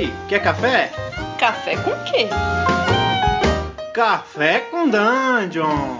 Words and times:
aí, 0.00 0.12
quer 0.28 0.42
café? 0.42 0.90
Café 1.38 1.76
com 1.76 1.90
quê? 2.04 2.28
Café 3.92 4.60
com 4.70 4.88
Dungeon! 4.88 5.98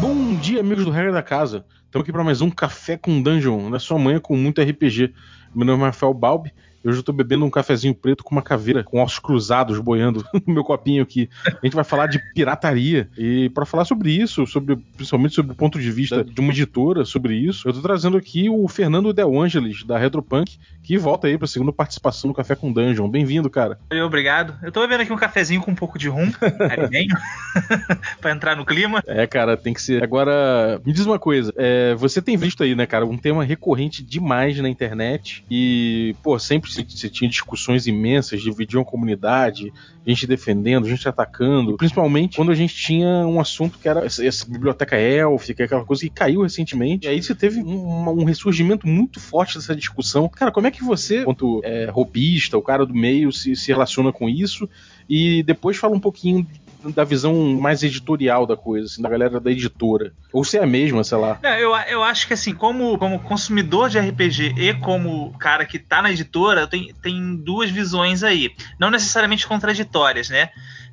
Bom 0.00 0.36
dia, 0.36 0.60
amigos 0.60 0.84
do 0.84 0.90
Regra 0.90 1.12
da 1.12 1.22
Casa. 1.22 1.64
Estamos 1.88 2.04
aqui 2.04 2.12
para 2.12 2.22
mais 2.22 2.42
um 2.42 2.50
Café 2.50 2.98
com 2.98 3.22
Dungeon, 3.22 3.70
na 3.70 3.78
sua 3.78 3.98
manhã 3.98 4.20
com 4.20 4.36
muito 4.36 4.60
RPG. 4.60 5.14
Meu 5.54 5.64
nome 5.64 5.84
é 5.84 5.86
Rafael 5.86 6.12
Balbi 6.12 6.52
Hoje 6.84 7.00
eu 7.00 7.02
tô 7.02 7.12
bebendo 7.12 7.44
um 7.44 7.50
cafezinho 7.50 7.94
preto 7.94 8.22
com 8.22 8.34
uma 8.34 8.40
caveira, 8.40 8.84
com 8.84 9.02
ossos 9.02 9.18
cruzados 9.18 9.78
boiando 9.78 10.24
no 10.46 10.54
meu 10.54 10.64
copinho 10.64 11.02
aqui. 11.02 11.28
A 11.44 11.66
gente 11.66 11.74
vai 11.74 11.84
falar 11.84 12.06
de 12.06 12.18
pirataria. 12.32 13.08
E 13.16 13.50
para 13.50 13.66
falar 13.66 13.84
sobre 13.84 14.10
isso, 14.10 14.46
sobre, 14.46 14.76
principalmente 14.96 15.34
sobre 15.34 15.52
o 15.52 15.54
ponto 15.54 15.78
de 15.78 15.90
vista 15.90 16.24
de 16.24 16.40
uma 16.40 16.52
editora 16.52 17.04
sobre 17.04 17.34
isso, 17.34 17.68
eu 17.68 17.72
tô 17.72 17.82
trazendo 17.82 18.16
aqui 18.16 18.48
o 18.48 18.66
Fernando 18.68 19.12
Del 19.12 19.40
Angeles, 19.40 19.84
da 19.84 19.98
Retropunk, 19.98 20.58
que 20.82 20.96
volta 20.96 21.26
aí 21.26 21.36
pra 21.36 21.46
segunda 21.46 21.72
participação 21.72 22.28
no 22.28 22.34
Café 22.34 22.54
com 22.54 22.72
Dungeon. 22.72 23.08
Bem-vindo, 23.08 23.50
cara. 23.50 23.78
Obrigado. 24.04 24.54
Eu 24.62 24.72
tô 24.72 24.80
bebendo 24.80 25.02
aqui 25.02 25.12
um 25.12 25.16
cafezinho 25.16 25.60
com 25.60 25.72
um 25.72 25.76
pouco 25.76 25.98
de 25.98 26.08
rum, 26.08 26.30
pra 28.20 28.30
entrar 28.30 28.56
no 28.56 28.64
clima. 28.64 29.02
É, 29.06 29.26
cara, 29.26 29.56
tem 29.56 29.74
que 29.74 29.82
ser. 29.82 30.02
Agora, 30.02 30.80
me 30.86 30.92
diz 30.92 31.04
uma 31.04 31.18
coisa. 31.18 31.52
É, 31.56 31.77
você 31.96 32.22
tem 32.22 32.36
visto 32.36 32.62
aí, 32.62 32.74
né, 32.74 32.86
cara, 32.86 33.04
um 33.06 33.16
tema 33.16 33.44
recorrente 33.44 34.02
demais 34.02 34.58
na 34.58 34.68
internet 34.68 35.44
e, 35.50 36.14
pô, 36.22 36.38
sempre 36.38 36.70
você 36.70 36.82
tinha 36.84 37.28
discussões 37.28 37.86
imensas, 37.86 38.42
dividiam 38.42 38.82
a 38.82 38.84
comunidade, 38.84 39.72
gente 40.06 40.26
defendendo, 40.26 40.88
gente 40.88 41.08
atacando, 41.08 41.76
principalmente 41.76 42.36
quando 42.36 42.50
a 42.50 42.54
gente 42.54 42.74
tinha 42.74 43.08
um 43.26 43.40
assunto 43.40 43.78
que 43.78 43.88
era 43.88 44.04
essa, 44.04 44.24
essa 44.24 44.50
biblioteca 44.50 44.96
élfica, 44.96 45.64
aquela 45.64 45.84
coisa 45.84 46.02
que 46.02 46.10
caiu 46.10 46.42
recentemente, 46.42 47.06
e 47.06 47.10
aí 47.10 47.22
você 47.22 47.34
teve 47.34 47.60
um, 47.60 48.08
um, 48.08 48.24
ressurgimento 48.24 48.86
muito 48.86 49.20
forte 49.20 49.56
dessa 49.56 49.76
discussão. 49.76 50.28
Cara, 50.28 50.50
como 50.50 50.66
é 50.66 50.70
que 50.70 50.82
você, 50.82 51.24
quanto 51.24 51.60
é, 51.64 51.90
robista, 51.90 52.56
o 52.56 52.62
cara 52.62 52.86
do 52.86 52.94
meio, 52.94 53.32
se, 53.32 53.54
se 53.54 53.68
relaciona 53.72 54.12
com 54.12 54.28
isso? 54.28 54.68
E 55.08 55.42
depois 55.42 55.76
fala 55.76 55.96
um 55.96 56.00
pouquinho 56.00 56.46
da 56.84 57.04
visão 57.04 57.34
mais 57.60 57.82
editorial 57.82 58.46
da 58.46 58.56
coisa, 58.56 58.86
assim, 58.86 59.02
da 59.02 59.08
galera 59.08 59.40
da 59.40 59.50
editora. 59.50 60.12
Ou 60.32 60.44
se 60.44 60.56
é 60.56 60.62
a 60.62 60.66
mesma, 60.66 61.02
sei 61.02 61.18
lá. 61.18 61.38
Não, 61.42 61.50
eu, 61.50 61.74
eu 61.88 62.02
acho 62.02 62.26
que 62.26 62.34
assim, 62.34 62.54
como, 62.54 62.96
como 62.98 63.18
consumidor 63.18 63.88
de 63.88 63.98
RPG 63.98 64.54
e 64.56 64.74
como 64.74 65.36
cara 65.38 65.64
que 65.64 65.78
tá 65.78 66.00
na 66.00 66.10
editora, 66.10 66.66
tem, 66.66 66.94
tem 67.02 67.36
duas 67.36 67.70
visões 67.70 68.22
aí. 68.22 68.50
Não 68.78 68.90
necessariamente 68.90 69.46
contraditórias, 69.46 70.28
né? 70.28 70.50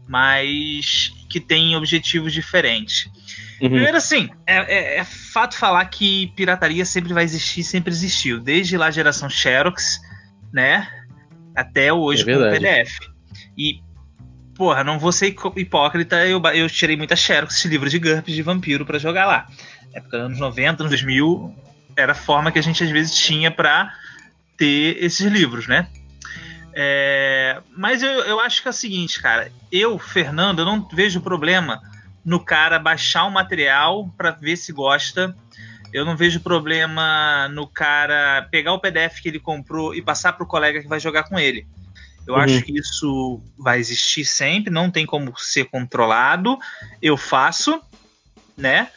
Mas 0.08 1.14
que 1.30 1.40
têm 1.40 1.76
objetivos 1.76 2.34
diferentes. 2.34 3.10
Uhum. 3.62 3.70
Primeiro, 3.70 3.98
assim, 3.98 4.30
é, 4.46 4.58
é, 4.58 5.00
é, 5.00 5.04
fato 5.04 5.56
falar 5.56 5.86
que 5.86 6.28
pirataria 6.36 6.86
sempre 6.86 7.14
vai 7.14 7.24
existir, 7.24 7.64
sempre 7.64 7.92
existiu. 7.92 8.40
Desde 8.40 8.78
lá 8.78 8.88
a 8.88 8.92
geração 8.92 9.30
Xerox, 9.30 10.00
né? 10.52 10.88
Até 11.56 11.94
hoje 11.94 12.30
é 12.30 12.34
com 12.34 12.42
o 12.42 12.52
PDF. 12.52 13.00
E 13.58 13.85
porra, 14.56 14.84
não 14.84 14.98
vou 14.98 15.12
ser 15.12 15.36
hipócrita, 15.56 16.26
eu, 16.26 16.42
eu 16.54 16.70
tirei 16.70 16.96
muita 16.96 17.16
Xerox 17.16 17.62
de 17.62 17.68
livro 17.68 17.90
de 17.90 18.00
GURPS 18.00 18.34
de 18.34 18.42
vampiro 18.42 18.86
para 18.86 18.98
jogar 18.98 19.26
lá. 19.26 19.48
Época 19.94 20.18
anos 20.18 20.40
90, 20.40 20.84
anos 20.84 20.92
2000, 20.92 21.56
era 21.96 22.14
a 22.14 22.16
forma 22.16 22.52
que 22.52 22.60
a 22.60 22.62
gente 22.62 22.84
às 22.84 22.90
vezes 22.90 23.14
tinha 23.14 23.52
para 23.52 23.94
ter 24.58 24.98
esses 25.04 25.26
livros, 25.26 25.68
né? 25.68 25.88
É, 26.74 27.62
mas 27.76 28.04
eu, 28.04 28.10
eu 28.10 28.40
acho 28.40 28.62
que 28.62 28.68
é 28.68 28.72
o 28.72 28.74
seguinte, 28.74 29.22
cara. 29.22 29.52
Eu, 29.72 29.98
Fernando, 29.98 30.60
eu 30.60 30.66
não 30.66 30.88
vejo 30.92 31.22
problema 31.22 31.82
no 32.24 32.40
cara 32.40 32.80
baixar 32.80 33.26
um 33.26 33.30
material 33.30 34.10
para 34.18 34.32
ver 34.32 34.58
se 34.58 34.74
gosta. 34.74 35.36
Eu 35.94 36.04
não 36.04 36.18
vejo 36.18 36.42
problema 36.42 37.48
no 37.50 37.68
cara 37.68 38.48
pegar 38.52 38.74
o 38.74 38.80
PDF 38.80 39.22
que 39.22 39.30
ele 39.30 39.40
comprou 39.40 39.96
e 39.96 40.02
passar 40.02 40.34
para 40.34 40.44
o 40.44 40.48
colega 40.48 40.82
que 40.82 40.88
vai 40.88 41.00
jogar 41.00 41.24
com 41.24 41.40
ele. 41.40 41.66
Eu 42.28 42.34
uhum. 42.34 42.40
acho 42.40 42.62
que 42.64 42.78
isso 42.78 43.42
vai 43.58 43.80
existir 43.80 44.26
sempre, 44.26 44.72
não 44.72 44.90
tem 44.90 45.06
como 45.06 45.38
ser 45.38 45.66
controlado. 45.66 46.58
Eu 47.02 47.16
faço, 47.18 47.80
né? 48.58 48.90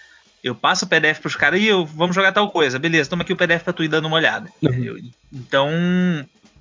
Eu 0.42 0.54
passo 0.54 0.84
o 0.84 0.88
PDF 0.88 1.20
pros 1.20 1.36
caras 1.36 1.60
e 1.60 1.66
eu 1.66 1.84
vamos 1.84 2.14
jogar 2.14 2.32
tal 2.32 2.50
coisa. 2.50 2.78
Beleza, 2.78 3.10
toma 3.10 3.22
aqui 3.22 3.32
o 3.32 3.36
PDF 3.36 3.62
pra 3.62 3.72
tu 3.72 3.84
ir 3.84 3.88
dando 3.88 4.06
uma 4.06 4.16
olhada. 4.16 4.50
Uhum. 4.62 5.10
Então, 5.32 5.70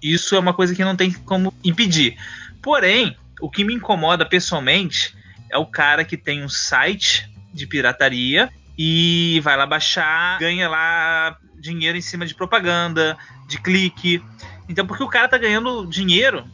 isso 0.01 0.35
é 0.35 0.39
uma 0.39 0.53
coisa 0.53 0.75
que 0.75 0.83
não 0.83 0.95
tem 0.95 1.11
como 1.11 1.53
impedir. 1.63 2.17
Porém, 2.61 3.15
o 3.39 3.49
que 3.49 3.63
me 3.63 3.73
incomoda 3.73 4.25
pessoalmente 4.25 5.15
é 5.49 5.57
o 5.57 5.65
cara 5.65 6.03
que 6.03 6.17
tem 6.17 6.43
um 6.43 6.49
site 6.49 7.29
de 7.53 7.65
pirataria 7.65 8.49
e 8.77 9.39
vai 9.43 9.55
lá 9.55 9.65
baixar, 9.65 10.37
ganha 10.39 10.67
lá 10.67 11.37
dinheiro 11.59 11.97
em 11.97 12.01
cima 12.01 12.25
de 12.25 12.35
propaganda, 12.35 13.17
de 13.47 13.59
clique. 13.59 14.21
Então, 14.67 14.85
porque 14.85 15.03
o 15.03 15.07
cara 15.07 15.27
tá 15.27 15.37
ganhando 15.37 15.85
dinheiro 15.87 16.45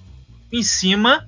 em 0.53 0.61
cima 0.61 1.27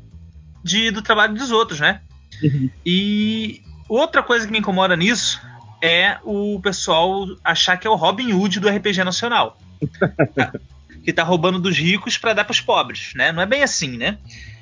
de, 0.64 0.92
do 0.92 1.02
trabalho 1.02 1.34
dos 1.34 1.52
outros, 1.52 1.80
né? 1.80 2.02
Uhum. 2.42 2.70
E 2.86 3.62
outra 3.90 4.22
coisa 4.22 4.46
que 4.46 4.52
me 4.52 4.60
incomoda 4.60 4.96
nisso 4.96 5.42
é 5.82 6.18
o 6.24 6.60
pessoal 6.62 7.26
achar 7.44 7.78
que 7.78 7.88
é 7.88 7.90
o 7.90 7.96
Robin 7.96 8.32
Hood 8.34 8.60
do 8.60 8.70
RPG 8.70 9.04
nacional. 9.04 9.58
que 11.04 11.14
tá 11.14 11.24
roubando 11.24 11.60
dos 11.60 11.78
ricos 11.78 12.18
para 12.18 12.34
dar 12.34 12.46
para 12.46 12.52
os 12.52 12.62
pobres, 12.62 13.14
né? 13.16 13.32
Não 13.32 13.42
é 13.42 13.46
bem 13.46 13.62
assim, 13.62 13.98
né? 13.98 14.18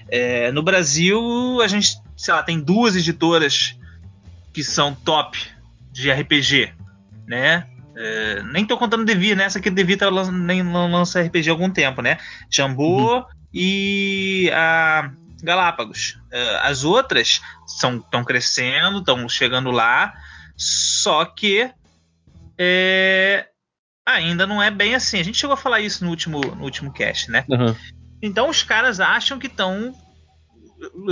É, 0.10 0.52
no 0.52 0.62
Brasil, 0.62 1.62
a 1.62 1.68
gente, 1.68 1.98
sei 2.18 2.34
lá, 2.34 2.44
tem 2.44 2.60
duas 2.60 2.96
editoras 2.96 3.78
que 4.54 4.64
são 4.64 4.94
top 4.94 5.40
de 5.92 6.12
RPG, 6.12 6.74
né? 7.26 7.66
É, 7.96 8.44
nem 8.52 8.66
tô 8.66 8.78
contando 8.78 9.06
Devi, 9.06 9.36
né? 9.36 9.46
Essa 9.46 9.60
aqui 9.60 9.70
Devi 9.70 9.96
tá 9.96 10.10
nem 10.32 10.64
não 10.64 10.92
lança 10.92 11.22
RPG 11.22 11.50
há 11.50 11.54
algum 11.54 11.70
tempo, 11.70 12.02
né? 12.02 12.18
Jambô 12.50 13.18
uhum. 13.18 13.24
E 13.54 14.50
a 14.54 15.12
Galápagos. 15.44 16.18
É, 16.32 16.58
as 16.64 16.84
outras 16.84 17.42
estão 17.68 18.24
crescendo, 18.24 19.00
estão 19.00 19.28
chegando 19.28 19.72
lá, 19.72 20.14
só 20.56 21.26
que 21.26 21.70
é, 22.58 23.48
ainda 24.06 24.48
não 24.48 24.62
é 24.62 24.72
bem 24.72 24.96
assim. 24.96 25.20
A 25.20 25.24
gente 25.24 25.38
chegou 25.38 25.54
a 25.54 25.58
falar 25.58 25.82
isso 25.82 26.04
no 26.04 26.10
último, 26.10 26.40
no 26.40 26.64
último 26.64 26.92
cast, 26.92 27.30
né? 27.30 27.46
Uhum. 27.50 27.76
Então 28.22 28.50
os 28.50 28.64
caras 28.64 29.00
acham 29.00 29.38
que 29.38 29.48
estão 29.48 29.94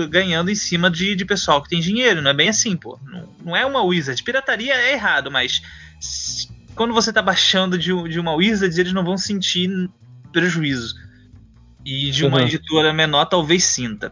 ganhando 0.10 0.50
em 0.50 0.56
cima 0.56 0.90
de, 0.90 1.16
de 1.16 1.26
pessoal 1.26 1.62
que 1.62 1.70
tem 1.70 1.80
dinheiro. 1.80 2.22
Não 2.22 2.32
é 2.32 2.34
bem 2.34 2.50
assim, 2.50 2.76
pô. 2.76 3.00
Não, 3.04 3.30
não 3.44 3.56
é 3.56 3.66
uma 3.66 3.84
Wizard. 3.84 4.22
Pirataria 4.24 4.74
é 4.74 4.94
errado, 4.94 5.30
mas 5.30 5.62
quando 6.76 6.94
você 6.94 7.10
está 7.10 7.22
baixando 7.22 7.78
de, 7.78 7.92
de 8.10 8.20
uma 8.20 8.34
Wizards, 8.34 8.78
eles 8.78 8.94
não 8.94 9.04
vão 9.04 9.18
sentir 9.18 9.70
prejuízo. 10.32 10.96
E 11.86 12.12
de 12.12 12.26
uma 12.26 12.38
uhum. 12.38 12.44
editora 12.44 12.94
menor, 12.94 13.26
talvez 13.26 13.64
sinta. 13.64 14.12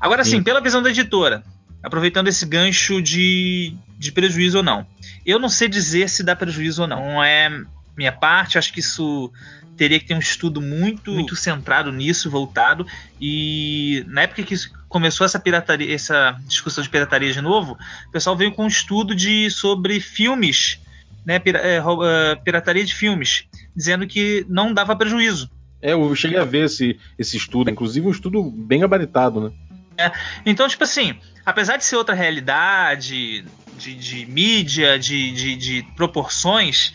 Agora 0.00 0.24
sim, 0.24 0.42
pela 0.42 0.60
visão 0.60 0.82
da 0.82 0.90
editora, 0.90 1.42
aproveitando 1.82 2.28
esse 2.28 2.44
gancho 2.46 3.02
de, 3.02 3.74
de 3.98 4.12
prejuízo 4.12 4.58
ou 4.58 4.62
não. 4.62 4.86
Eu 5.24 5.38
não 5.38 5.48
sei 5.48 5.68
dizer 5.68 6.08
se 6.08 6.22
dá 6.22 6.36
prejuízo 6.36 6.82
ou 6.82 6.88
não. 6.88 7.00
Não 7.04 7.24
é 7.24 7.50
minha 7.96 8.12
parte, 8.12 8.58
acho 8.58 8.72
que 8.72 8.80
isso 8.80 9.32
teria 9.76 9.98
que 9.98 10.06
ter 10.06 10.14
um 10.14 10.18
estudo 10.18 10.60
muito, 10.60 11.12
muito 11.12 11.36
centrado 11.36 11.92
nisso, 11.92 12.30
voltado. 12.30 12.86
E 13.20 14.04
na 14.08 14.22
época 14.22 14.42
que 14.42 14.54
começou 14.88 15.24
essa 15.24 15.38
pirataria, 15.38 15.94
essa 15.94 16.38
discussão 16.46 16.82
de 16.82 16.88
pirataria 16.88 17.32
de 17.32 17.40
novo, 17.40 17.76
o 18.08 18.10
pessoal 18.10 18.36
veio 18.36 18.52
com 18.52 18.64
um 18.64 18.68
estudo 18.68 19.14
de 19.14 19.50
sobre 19.50 20.00
filmes 20.00 20.80
né, 21.26 21.42
é, 21.44 21.76
é, 21.76 22.36
pirataria 22.36 22.84
de 22.84 22.94
filmes, 22.94 23.44
dizendo 23.74 24.06
que 24.06 24.46
não 24.48 24.72
dava 24.72 24.94
prejuízo. 24.94 25.50
É, 25.80 25.92
eu 25.92 26.14
cheguei 26.14 26.38
a 26.38 26.44
ver 26.44 26.64
esse, 26.64 26.98
esse 27.18 27.36
estudo, 27.36 27.70
inclusive 27.70 28.06
um 28.06 28.10
estudo 28.10 28.42
bem 28.42 28.80
gabaritado, 28.80 29.40
né? 29.40 29.52
É, 29.98 30.12
então, 30.44 30.68
tipo 30.68 30.84
assim, 30.84 31.18
apesar 31.44 31.76
de 31.76 31.84
ser 31.84 31.96
outra 31.96 32.14
realidade, 32.14 33.44
de, 33.76 33.94
de 33.94 34.26
mídia, 34.26 34.98
de, 34.98 35.32
de, 35.32 35.56
de 35.56 35.82
proporções, 35.94 36.92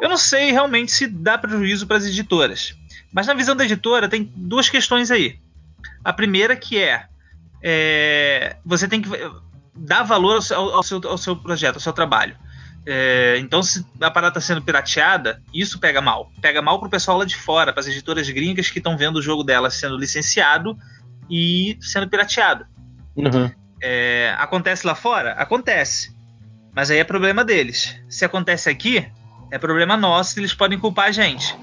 eu 0.00 0.08
não 0.08 0.16
sei 0.16 0.50
realmente 0.50 0.92
se 0.92 1.06
dá 1.06 1.38
prejuízo 1.38 1.86
para 1.86 1.96
as 1.96 2.06
editoras. 2.06 2.74
Mas 3.12 3.26
na 3.26 3.34
visão 3.34 3.56
da 3.56 3.64
editora 3.64 4.08
tem 4.08 4.30
duas 4.36 4.68
questões 4.68 5.10
aí. 5.10 5.38
A 6.04 6.12
primeira 6.12 6.56
que 6.56 6.78
é, 6.78 7.06
é 7.62 8.56
você 8.64 8.86
tem 8.86 9.00
que 9.00 9.08
dar 9.74 10.02
valor 10.02 10.40
ao, 10.52 10.74
ao, 10.74 10.82
seu, 10.82 11.00
ao 11.06 11.18
seu 11.18 11.36
projeto, 11.36 11.76
ao 11.76 11.80
seu 11.80 11.92
trabalho. 11.92 12.36
É, 12.88 13.36
então, 13.40 13.64
se 13.64 13.84
a 14.00 14.10
parada 14.10 14.38
está 14.38 14.40
sendo 14.40 14.62
pirateada, 14.62 15.42
isso 15.52 15.80
pega 15.80 16.00
mal. 16.00 16.30
Pega 16.40 16.62
mal 16.62 16.78
pro 16.78 16.88
pessoal 16.88 17.18
lá 17.18 17.24
de 17.24 17.36
fora, 17.36 17.72
para 17.72 17.80
as 17.80 17.88
editoras 17.88 18.30
gringas 18.30 18.70
que 18.70 18.78
estão 18.78 18.96
vendo 18.96 19.16
o 19.16 19.22
jogo 19.22 19.42
delas 19.42 19.74
sendo 19.74 19.98
licenciado 19.98 20.78
e 21.28 21.76
sendo 21.80 22.08
pirateado. 22.08 22.64
Uhum. 23.16 23.50
É, 23.82 24.34
acontece 24.38 24.86
lá 24.86 24.94
fora? 24.94 25.32
Acontece. 25.32 26.14
Mas 26.72 26.88
aí 26.88 26.98
é 26.98 27.04
problema 27.04 27.44
deles. 27.44 28.00
Se 28.08 28.24
acontece 28.24 28.70
aqui, 28.70 29.10
é 29.50 29.58
problema 29.58 29.96
nosso, 29.96 30.38
eles 30.38 30.54
podem 30.54 30.78
culpar 30.78 31.06
a 31.06 31.12
gente. 31.12 31.56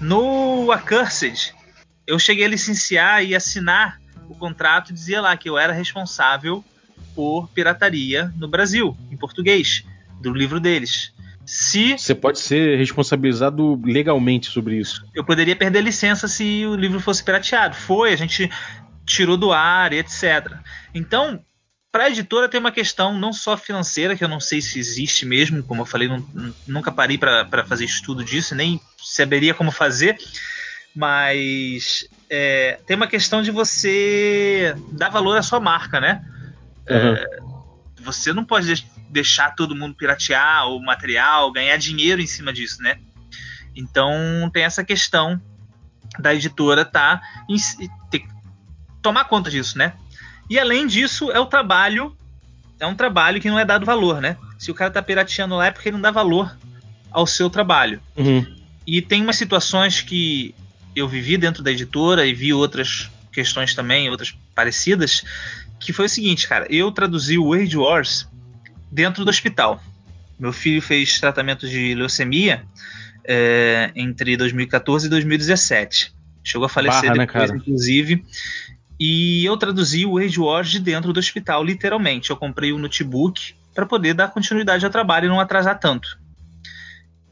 No 0.00 0.70
Accursed, 0.70 1.52
eu 2.06 2.18
cheguei 2.18 2.44
a 2.44 2.48
licenciar 2.48 3.24
e 3.24 3.34
assinar 3.34 3.98
o 4.28 4.34
contrato 4.34 4.92
dizia 4.92 5.20
lá 5.20 5.36
que 5.36 5.48
eu 5.48 5.58
era 5.58 5.72
responsável 5.72 6.64
por 7.14 7.48
pirataria 7.48 8.32
no 8.36 8.48
Brasil, 8.48 8.96
em 9.10 9.16
português 9.16 9.84
do 10.24 10.32
livro 10.34 10.58
deles. 10.60 11.12
Se 11.46 11.96
Você 11.98 12.14
pode 12.14 12.38
ser 12.38 12.78
responsabilizado 12.78 13.80
legalmente 13.84 14.46
sobre 14.50 14.76
isso. 14.78 15.04
eu 15.14 15.22
poderia 15.24 15.54
perder 15.54 15.82
licença 15.82 16.26
se 16.26 16.64
o 16.66 16.74
livro 16.74 16.98
fosse 17.00 17.22
pirateado. 17.22 17.76
Foi, 17.76 18.12
a 18.12 18.16
gente 18.16 18.50
tirou 19.06 19.36
do 19.36 19.52
ar 19.52 19.92
etc. 19.92 20.50
Então, 20.94 21.44
para 21.92 22.04
a 22.04 22.10
editora 22.10 22.48
tem 22.48 22.58
uma 22.58 22.72
questão 22.72 23.16
não 23.16 23.32
só 23.32 23.56
financeira, 23.58 24.16
que 24.16 24.24
eu 24.24 24.28
não 24.28 24.40
sei 24.40 24.62
se 24.62 24.78
existe 24.78 25.26
mesmo, 25.26 25.62
como 25.62 25.82
eu 25.82 25.86
falei, 25.86 26.08
não- 26.08 26.26
nunca 26.66 26.90
parei 26.90 27.18
para 27.18 27.64
fazer 27.66 27.84
estudo 27.84 28.24
disso, 28.24 28.54
nem 28.54 28.80
saberia 28.98 29.52
como 29.52 29.70
fazer, 29.70 30.16
mas 30.94 32.08
é, 32.30 32.78
tem 32.86 32.96
uma 32.96 33.06
questão 33.06 33.42
de 33.42 33.50
você 33.50 34.74
dar 34.92 35.10
valor 35.10 35.36
à 35.36 35.42
sua 35.42 35.60
marca, 35.60 36.00
né? 36.00 36.24
Uhum. 36.88 37.44
Você 38.04 38.32
não 38.32 38.44
pode 38.44 38.86
deixar 39.14 39.54
todo 39.54 39.76
mundo 39.76 39.94
piratear 39.94 40.68
o 40.68 40.82
material, 40.84 41.52
ganhar 41.52 41.76
dinheiro 41.76 42.20
em 42.20 42.26
cima 42.26 42.52
disso, 42.52 42.82
né? 42.82 42.98
Então 43.74 44.50
tem 44.52 44.64
essa 44.64 44.84
questão 44.84 45.40
da 46.18 46.34
editora 46.34 46.84
tá 46.84 47.22
em 47.48 47.56
ter 48.10 48.20
que 48.20 48.28
tomar 49.00 49.24
conta 49.26 49.50
disso, 49.50 49.78
né? 49.78 49.94
E 50.50 50.58
além 50.58 50.86
disso, 50.86 51.30
é 51.30 51.38
o 51.38 51.46
trabalho, 51.46 52.16
é 52.78 52.86
um 52.86 52.94
trabalho 52.94 53.40
que 53.40 53.48
não 53.48 53.58
é 53.58 53.64
dado 53.64 53.86
valor, 53.86 54.20
né? 54.20 54.36
Se 54.58 54.70
o 54.70 54.74
cara 54.74 54.90
tá 54.90 55.00
pirateando 55.00 55.56
lá 55.56 55.66
é 55.66 55.70
porque 55.70 55.88
ele 55.88 55.96
não 55.96 56.02
dá 56.02 56.10
valor 56.10 56.56
ao 57.10 57.26
seu 57.26 57.48
trabalho. 57.48 58.00
Uhum. 58.16 58.44
E 58.84 59.00
tem 59.00 59.22
umas 59.22 59.36
situações 59.36 60.00
que 60.00 60.54
eu 60.94 61.08
vivi 61.08 61.36
dentro 61.36 61.62
da 61.62 61.70
editora 61.70 62.26
e 62.26 62.34
vi 62.34 62.52
outras 62.52 63.10
questões 63.32 63.74
também, 63.74 64.10
outras 64.10 64.36
parecidas, 64.54 65.24
que 65.78 65.92
foi 65.92 66.06
o 66.06 66.08
seguinte, 66.08 66.48
cara, 66.48 66.66
eu 66.68 66.90
traduzi 66.90 67.38
o 67.38 67.50
Wage 67.50 67.76
Wars 67.76 68.28
dentro 68.94 69.24
do 69.24 69.28
hospital. 69.28 69.82
Meu 70.38 70.52
filho 70.52 70.80
fez 70.80 71.18
tratamento 71.18 71.68
de 71.68 71.94
leucemia 71.94 72.64
é, 73.24 73.90
entre 73.96 74.36
2014 74.36 75.06
e 75.06 75.10
2017. 75.10 76.14
Chegou 76.44 76.66
a 76.66 76.68
falecer 76.68 77.02
Barra, 77.02 77.14
né, 77.14 77.26
depois, 77.26 77.50
cara? 77.50 77.58
inclusive. 77.58 78.24
E 78.98 79.44
eu 79.44 79.56
traduzi 79.56 80.06
o 80.06 80.14
Wage 80.14 80.38
Wars 80.38 80.68
de 80.68 80.78
dentro 80.78 81.12
do 81.12 81.18
hospital, 81.18 81.64
literalmente. 81.64 82.30
Eu 82.30 82.36
comprei 82.36 82.72
um 82.72 82.78
notebook 82.78 83.54
para 83.74 83.84
poder 83.84 84.14
dar 84.14 84.28
continuidade 84.28 84.84
ao 84.84 84.90
trabalho 84.90 85.26
e 85.26 85.28
não 85.28 85.40
atrasar 85.40 85.78
tanto. 85.80 86.16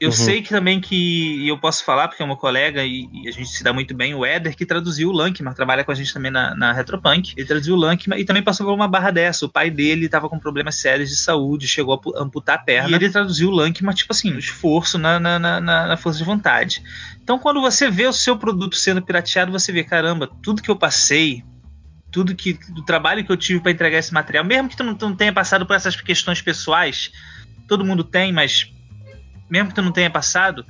Eu 0.02 0.08
Uhum. 0.08 0.12
sei 0.16 0.43
que 0.43 0.49
também 0.49 0.81
que 0.81 0.96
e 1.44 1.46
eu 1.49 1.56
posso 1.56 1.84
falar, 1.84 2.08
porque 2.08 2.20
é 2.22 2.26
meu 2.26 2.37
colega 2.37 2.84
e, 2.84 3.08
e 3.12 3.28
a 3.28 3.31
gente 3.31 3.49
se 3.50 3.62
dá 3.62 3.72
muito 3.72 3.94
bem, 3.94 4.14
o 4.16 4.25
Éder, 4.26 4.56
que 4.56 4.66
traduziu 4.66 5.10
o 5.10 5.12
Lankman, 5.12 5.54
trabalha 5.54 5.84
com 5.84 5.93
a 5.93 5.94
gente 5.94 6.12
também 6.12 6.31
na, 6.31 6.56
na 6.56 6.72
Retropunk. 6.72 7.34
Ele 7.37 7.46
traduziu 7.46 7.75
o 7.75 7.78
Lankman 7.78 8.19
e 8.19 8.25
também 8.25 8.43
passou 8.43 8.66
por 8.66 8.75
uma 8.75 8.88
barra 8.88 9.12
dessa. 9.12 9.46
O 9.46 9.49
pai 9.49 9.70
dele 9.70 10.06
estava 10.06 10.28
com 10.28 10.40
problemas 10.40 10.75
sérios 10.75 11.08
de 11.08 11.14
saúde, 11.16 11.69
chegou 11.69 11.94
a 11.94 11.99
pu- 11.99 12.16
amputar 12.16 12.56
a 12.56 12.58
perna. 12.58 12.90
E 12.90 12.94
ele 12.94 13.08
traduziu 13.10 13.49
o 13.49 13.52
Lankman, 13.52 13.94
tipo 13.94 14.12
assim, 14.12 14.31
no 14.32 14.40
esforço, 14.40 14.99
na, 14.99 15.20
na, 15.20 15.38
na, 15.38 15.60
na- 15.60 15.87
na 15.87 15.96
força 15.96 16.19
de 16.19 16.25
vontade. 16.25 16.82
Então, 17.22 17.38
quando 17.38 17.60
você 17.60 17.88
vê 17.88 18.05
o 18.06 18.12
seu 18.12 18.37
produto 18.37 18.75
sendo 18.75 19.00
pirateado, 19.02 19.52
você 19.52 19.70
vê, 19.70 19.84
caramba, 19.84 20.28
tudo 20.43 20.60
que 20.62 20.70
eu 20.70 20.75
passei, 20.76 21.44
tudo 22.10 22.34
que 22.34 22.55
do 22.75 22.84
trabalho 22.84 23.25
que 23.25 23.31
eu 23.31 23.37
tive 23.37 23.60
para 23.60 23.70
entregar 23.70 23.98
esse 23.98 24.12
material, 24.12 24.44
mesmo 24.44 24.69
que 24.69 24.76
tu 24.76 24.82
não, 24.82 24.96
tu 24.96 25.08
não 25.08 25.14
tenha 25.14 25.32
passado 25.32 25.64
por 25.64 25.76
essas 25.76 25.94
questões 25.94 26.43
pessoais, 26.43 27.12
todo 27.69 27.84
mundo 27.84 28.02
tem, 28.02 28.32
mas 28.32 28.66
mesmo 29.52 29.69
que 29.69 29.75
tu 29.75 29.82
não 29.82 29.93
tenha 29.93 30.08
passado, 30.10 30.64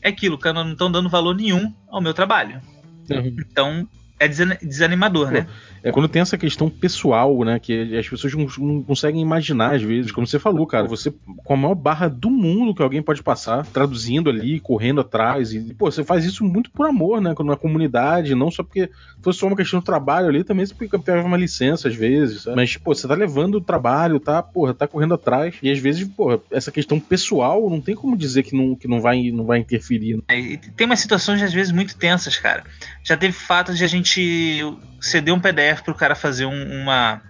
é 0.00 0.08
aquilo, 0.08 0.38
cara, 0.38 0.64
não 0.64 0.72
estão 0.72 0.90
dando 0.90 1.10
valor 1.10 1.34
nenhum 1.36 1.74
ao 1.88 2.00
meu 2.00 2.14
trabalho. 2.14 2.62
Uhum. 3.10 3.36
Então, 3.38 3.86
é 4.18 4.26
desan- 4.26 4.56
desanimador, 4.62 5.26
Pô, 5.26 5.34
né? 5.34 5.46
É 5.82 5.92
quando 5.92 6.08
tem 6.08 6.22
essa 6.22 6.36
questão 6.38 6.68
pessoal, 6.68 7.44
né? 7.44 7.58
Que 7.58 7.96
as 7.96 8.08
pessoas 8.08 8.34
não, 8.34 8.46
não 8.58 8.82
conseguem 8.82 9.20
imaginar, 9.20 9.74
às 9.74 9.82
vezes. 9.82 10.10
Como 10.10 10.26
você 10.26 10.38
falou, 10.38 10.66
cara, 10.66 10.86
você 10.86 11.12
com 11.44 11.54
a 11.54 11.56
maior 11.56 11.74
barra 11.74 12.08
do 12.08 12.30
mundo 12.30 12.74
que 12.74 12.82
alguém 12.82 13.02
pode 13.02 13.22
passar, 13.22 13.64
traduzindo 13.66 14.30
ali, 14.30 14.60
correndo 14.60 15.00
atrás. 15.00 15.52
E, 15.52 15.74
pô, 15.74 15.90
você 15.90 16.04
faz 16.04 16.24
isso 16.24 16.44
muito 16.44 16.70
por 16.70 16.86
amor, 16.86 17.20
né? 17.20 17.34
Na 17.44 17.56
comunidade, 17.56 18.34
não 18.34 18.50
só 18.50 18.62
porque 18.62 18.90
fosse 19.22 19.38
só 19.38 19.46
uma 19.46 19.56
questão 19.56 19.80
de 19.80 19.86
trabalho 19.86 20.28
ali, 20.28 20.44
também 20.44 20.66
porque 20.66 20.98
pegava 20.98 21.26
uma 21.26 21.36
licença 21.36 21.88
às 21.88 21.94
vezes. 21.94 22.42
sabe? 22.42 22.56
Mas, 22.56 22.76
pô, 22.76 22.94
você 22.94 23.06
tá 23.06 23.14
levando 23.14 23.56
o 23.56 23.60
trabalho, 23.60 24.18
tá, 24.18 24.42
porra, 24.42 24.74
tá 24.74 24.86
correndo 24.86 25.14
atrás. 25.14 25.54
E 25.62 25.70
às 25.70 25.78
vezes, 25.78 26.06
pô, 26.08 26.40
essa 26.50 26.72
questão 26.72 26.98
pessoal 26.98 27.68
não 27.68 27.80
tem 27.80 27.94
como 27.94 28.16
dizer 28.16 28.42
que 28.42 28.56
não, 28.56 28.74
que 28.74 28.88
não, 28.88 29.00
vai, 29.00 29.30
não 29.30 29.44
vai 29.44 29.58
interferir. 29.58 30.16
né? 30.16 30.22
E 30.38 30.56
tem 30.56 30.86
umas 30.86 31.00
situações, 31.00 31.42
às 31.42 31.52
vezes, 31.52 31.72
muito 31.72 31.96
tensas, 31.96 32.36
cara. 32.36 32.64
Já 33.02 33.16
teve 33.16 33.32
fato 33.32 33.74
de 33.74 33.84
a 33.84 33.88
gente 33.88 34.64
ceder 35.00 35.32
um 35.32 35.40
PDF 35.40 35.65
pro 35.82 35.94
cara 35.94 36.14
fazer 36.14 36.46
um- 36.46 36.82
uma, 36.82 37.20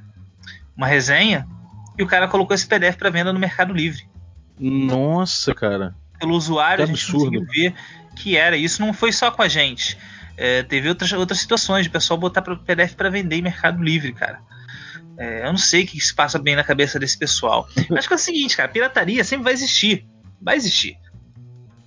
uma 0.76 0.86
resenha 0.86 1.46
e 1.98 2.02
o 2.02 2.06
cara 2.06 2.28
colocou 2.28 2.54
esse 2.54 2.66
PDF 2.66 2.96
para 2.96 3.10
venda 3.10 3.32
no 3.32 3.38
Mercado 3.38 3.72
Livre. 3.72 4.06
Nossa, 4.58 5.54
cara. 5.54 5.94
Pelo 6.18 6.34
usuário, 6.34 6.78
Que 6.78 6.82
a 6.82 6.86
gente 6.94 7.02
absurdo. 7.04 7.38
conseguiu 7.40 7.46
ver 7.48 7.74
que 8.16 8.36
era. 8.36 8.56
Isso 8.56 8.80
não 8.80 8.92
foi 8.92 9.12
só 9.12 9.30
com 9.30 9.42
a 9.42 9.48
gente. 9.48 9.98
É, 10.36 10.62
teve 10.62 10.88
outras, 10.88 11.12
outras 11.12 11.38
situações 11.40 11.84
de 11.84 11.90
pessoal 11.90 12.18
botar 12.18 12.42
pro 12.42 12.58
PDF 12.58 12.94
para 12.94 13.08
vender 13.10 13.36
em 13.36 13.42
Mercado 13.42 13.82
Livre, 13.82 14.12
cara. 14.12 14.40
É, 15.18 15.46
eu 15.46 15.50
não 15.50 15.58
sei 15.58 15.84
o 15.84 15.86
que 15.86 15.98
se 16.00 16.14
passa 16.14 16.38
bem 16.38 16.54
na 16.56 16.64
cabeça 16.64 16.98
desse 16.98 17.18
pessoal. 17.18 17.66
Acho 17.96 18.08
que 18.08 18.14
é 18.14 18.16
o 18.16 18.18
seguinte, 18.18 18.56
cara, 18.56 18.68
pirataria 18.68 19.24
sempre 19.24 19.44
vai 19.44 19.52
existir. 19.54 20.06
Vai 20.40 20.56
existir. 20.56 20.98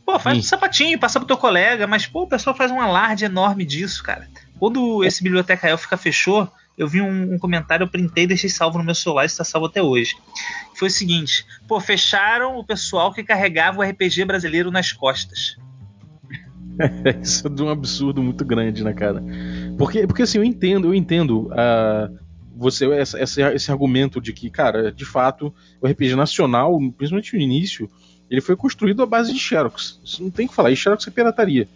Pô, 0.05 0.17
faz 0.19 0.37
Sim. 0.37 0.39
um 0.39 0.43
sapatinho, 0.43 0.99
passa 0.99 1.19
pro 1.19 1.27
teu 1.27 1.37
colega, 1.37 1.85
mas 1.85 2.07
pô, 2.07 2.23
o 2.23 2.27
pessoal 2.27 2.55
faz 2.55 2.71
um 2.71 2.81
alarde 2.81 3.25
enorme 3.25 3.63
disso, 3.63 4.01
cara. 4.01 4.27
Quando 4.59 5.03
esse 5.03 5.23
Biblioteca 5.23 5.67
Elfica 5.69 5.95
fechou, 5.97 6.51
eu 6.77 6.87
vi 6.87 7.01
um, 7.01 7.33
um 7.33 7.37
comentário, 7.39 7.83
eu 7.83 7.89
printei 7.89 8.25
e 8.25 8.27
deixei 8.27 8.49
salvo 8.49 8.77
no 8.77 8.83
meu 8.83 8.95
celular, 8.95 9.25
isso 9.25 9.37
tá 9.37 9.43
salvo 9.43 9.67
até 9.67 9.81
hoje. 9.81 10.15
Foi 10.75 10.87
o 10.87 10.91
seguinte, 10.91 11.45
pô, 11.67 11.79
fecharam 11.79 12.57
o 12.57 12.63
pessoal 12.63 13.13
que 13.13 13.23
carregava 13.23 13.79
o 13.79 13.83
RPG 13.83 14.25
brasileiro 14.25 14.69
nas 14.71 14.91
costas. 14.91 15.57
Isso 17.21 17.45
é 17.45 17.49
de 17.49 17.61
um 17.61 17.69
absurdo 17.69 18.23
muito 18.23 18.45
grande, 18.45 18.83
né, 18.83 18.93
cara? 18.93 19.21
Porque, 19.77 20.07
porque 20.07 20.21
assim, 20.23 20.37
eu 20.37 20.43
entendo, 20.45 20.87
eu 20.87 20.95
entendo 20.95 21.49
ah, 21.51 22.09
você 22.55 22.89
essa- 22.93 23.19
essa- 23.19 23.53
esse 23.53 23.69
argumento 23.71 24.21
de 24.21 24.31
que, 24.31 24.49
cara, 24.49 24.89
de 24.91 25.03
fato, 25.05 25.53
o 25.81 25.87
RPG 25.87 26.15
nacional, 26.15 26.77
principalmente 26.97 27.35
no 27.35 27.41
início, 27.41 27.89
ele 28.29 28.39
foi 28.39 28.55
construído 28.55 29.03
à 29.03 29.05
base 29.05 29.33
de 29.33 29.39
Xerox. 29.39 29.99
Isso 30.05 30.23
não 30.23 30.29
tem 30.31 30.47
que 30.47 30.53
falar, 30.55 30.71
e 30.71 30.75
Xerox 30.75 31.05
é 31.05 31.11
pirataria. 31.11 31.67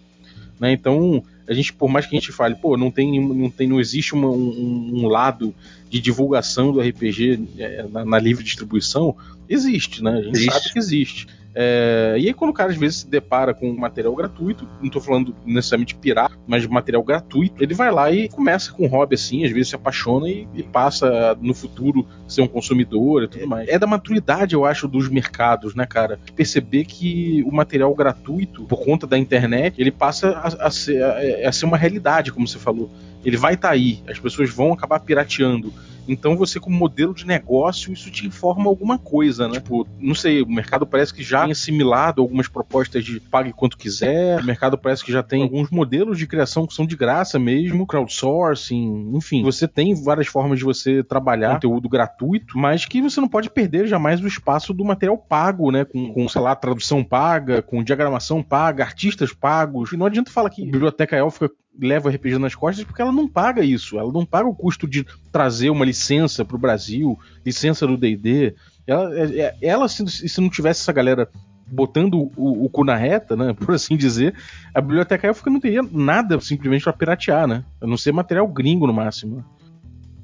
Né? 0.60 0.72
Então, 0.72 1.22
a 1.48 1.54
gente, 1.54 1.74
por 1.74 1.90
mais 1.90 2.06
que 2.06 2.16
a 2.16 2.20
gente 2.20 2.32
fale, 2.32 2.56
pô, 2.56 2.78
não 2.78 2.90
tem, 2.92 3.20
não, 3.20 3.50
tem, 3.50 3.68
não 3.68 3.80
existe 3.80 4.14
uma- 4.14 4.30
um, 4.30 4.92
um 5.04 5.08
lado 5.08 5.54
de 5.90 6.00
divulgação 6.00 6.72
do 6.72 6.80
RPG 6.82 7.40
é, 7.58 7.86
na, 7.92 8.06
na 8.06 8.20
livre 8.20 8.44
distribuição, 8.44 9.16
existe, 9.50 10.02
né? 10.04 10.12
A 10.12 10.22
gente 10.22 10.36
Existe. 10.36 10.52
sabe 10.54 10.72
que 10.74 10.80
existe. 10.80 11.28
É, 11.56 12.16
e 12.18 12.28
aí, 12.28 12.34
quando 12.34 12.52
o 12.52 12.54
cara 12.54 12.72
às 12.72 12.78
vezes 12.78 12.98
se 13.02 13.08
depara 13.08 13.54
com 13.54 13.72
material 13.74 14.16
gratuito, 14.16 14.68
não 14.82 14.90
tô 14.90 15.00
falando 15.00 15.36
necessariamente 15.46 15.96
pirata, 15.96 16.36
mas 16.48 16.66
material 16.66 17.04
gratuito, 17.04 17.64
ele 17.64 17.74
vai 17.74 17.92
lá 17.92 18.12
e 18.12 18.28
começa 18.30 18.72
com 18.72 18.86
um 18.86 18.88
hobby 18.90 19.16
assim, 19.16 19.46
às 19.46 19.52
vezes 19.52 19.70
se 19.70 19.76
apaixona 19.76 20.28
e, 20.30 20.48
e 20.54 20.64
passa 20.64 21.38
no 21.42 21.54
futuro 21.54 22.08
ser 22.28 22.42
um 22.42 22.48
consumidor 22.48 23.24
e 23.24 23.28
tudo 23.28 23.48
mais. 23.48 23.68
É 23.70 23.78
da 23.78 23.86
maturidade, 23.88 24.56
eu 24.56 24.66
acho, 24.66 24.88
dos 24.88 25.10
mercados, 25.10 25.76
né, 25.76 25.86
cara? 25.86 26.20
Perceber 26.36 26.86
que 26.86 27.44
o 27.48 27.52
material 27.52 27.94
gratuito, 27.94 28.64
por 28.66 28.84
conta 28.84 29.06
da 29.06 29.18
internet, 29.18 29.80
ele 29.80 29.92
passa 29.92 30.30
a, 30.32 30.68
a 30.68 30.72
ser, 30.72 31.04
a- 31.04 31.48
a 31.50 31.52
ser 31.52 31.66
uma 31.66 31.78
realidade, 31.78 32.32
como 32.32 32.48
você 32.48 32.58
falou. 32.58 32.90
Ele 33.24 33.38
vai 33.38 33.54
estar 33.54 33.70
aí, 33.70 34.00
as 34.08 34.20
pessoas 34.20 34.50
vão 34.50 34.74
acabar 34.74 35.00
pirateando. 35.00 35.72
Então 36.08 36.36
você, 36.36 36.60
como 36.60 36.76
modelo 36.76 37.14
de 37.14 37.26
negócio, 37.26 37.94
isso 37.94 38.12
te 38.12 38.28
informa 38.28 38.68
alguma 38.68 38.98
coisa, 38.98 39.48
né? 39.48 39.56
Tipo, 39.56 39.88
não 40.00 40.16
sei, 40.16 40.42
o 40.42 40.48
mercado 40.48 40.86
parece 40.86 41.14
que 41.14 41.24
já 41.24 41.44
tem 41.44 41.52
assimilado 41.52 42.22
algumas 42.22 42.48
propostas 42.48 43.04
de 43.04 43.20
pague 43.20 43.54
quanto 43.54 43.78
quiser, 43.78 44.40
o 44.40 44.46
mercado 44.46 44.78
parece 44.78 45.04
que 45.04 45.12
já 45.12 45.24
tem 45.24 45.42
alguns 45.42 45.70
modelos 45.70 46.18
de 46.18 46.28
criação 46.28 46.68
que 46.68 46.74
são 46.74 46.86
de 46.86 46.96
graça 46.96 47.40
mesmo, 47.40 47.88
crowdsourcing, 47.88 49.12
enfim. 49.14 49.44
Você 49.44 49.68
tem 49.68 49.94
várias 49.96 50.28
formas 50.28 50.60
de 50.60 50.66
você 50.66 51.04
trabalhar 51.04 51.54
conteúdo 51.54 51.90
gratuito, 51.90 52.58
mas 52.58 52.86
que 52.86 53.02
você 53.02 53.22
não 53.22 53.28
pode 53.28 53.50
perder 53.50 53.88
jamais 53.88 54.22
o 54.22 54.28
espaço 54.28 54.74
do 54.74 54.84
material 54.84 55.18
pago, 55.18 55.72
né? 55.72 55.86
Com, 55.86 56.14
com 56.14 56.28
sei 56.28 56.42
lá, 56.42 56.56
tradução 56.56 57.04
paga, 57.04 57.62
com 57.62 57.84
diagramação 57.84 58.44
paga, 58.44 58.84
artistas 58.84 59.34
pagos. 59.34 59.92
E 59.92 59.98
não 59.98 60.06
adianta 60.06 60.32
falar 60.32 60.50
que 60.50 60.64
biblioteca 60.64 61.16
élfica 61.16 61.50
leva 61.80 62.08
o 62.08 62.12
RPG 62.12 62.38
nas 62.38 62.56
costas 62.56 62.86
porque 62.86 63.02
ela 63.02 63.12
não 63.12 63.28
paga 63.28 63.64
isso. 63.64 63.98
Ela 63.98 64.12
não 64.12 64.26
paga 64.26 64.48
o 64.48 64.56
custo 64.56 64.88
de 64.88 65.06
trazer 65.32 65.70
uma 65.70 65.86
licença 65.86 66.46
para 66.46 66.56
o 66.56 66.60
Brasil, 66.60 67.20
licença 67.46 67.88
do 67.88 67.98
D&D. 67.98 68.56
Ela, 68.86 69.20
é- 69.20 69.40
é- 69.40 69.56
ela 69.62 69.88
se, 69.88 70.06
se 70.08 70.42
não 70.42 70.50
tivesse 70.50 70.82
essa 70.82 70.94
galera 70.94 71.28
botando 71.66 72.32
o, 72.36 72.66
o 72.66 72.70
cu 72.70 72.84
na 72.84 72.96
reta, 72.96 73.36
né, 73.36 73.54
por 73.58 73.74
assim 73.74 73.98
dizer, 73.98 74.36
a 74.74 74.82
biblioteca 74.82 75.28
élfica 75.28 75.50
não 75.50 75.60
teria 75.60 75.82
nada 75.92 76.40
simplesmente 76.40 76.84
para 76.84 76.94
piratear, 76.94 77.48
né? 77.48 77.64
A 77.82 77.88
não 77.88 77.98
ser 77.98 78.12
material 78.12 78.48
gringo 78.48 78.86
no 78.86 78.94
máximo. 78.94 79.44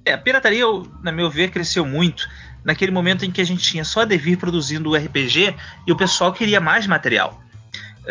É, 0.06 0.14
a 0.14 0.18
pirataria, 0.18 0.66
na 1.04 1.12
meu 1.12 1.30
ver, 1.30 1.52
cresceu 1.52 1.86
muito 1.86 2.28
naquele 2.64 2.92
momento 2.92 3.26
em 3.26 3.32
que 3.32 3.42
a 3.42 3.46
gente 3.46 3.64
tinha 3.64 3.84
só 3.84 4.02
a 4.02 4.06
Devir 4.06 4.38
produzindo 4.38 4.90
o 4.90 4.96
RPG 4.96 5.56
e 5.88 5.92
o 5.92 5.96
pessoal 5.96 6.34
queria 6.34 6.60
mais 6.60 6.86
material. 6.86 7.42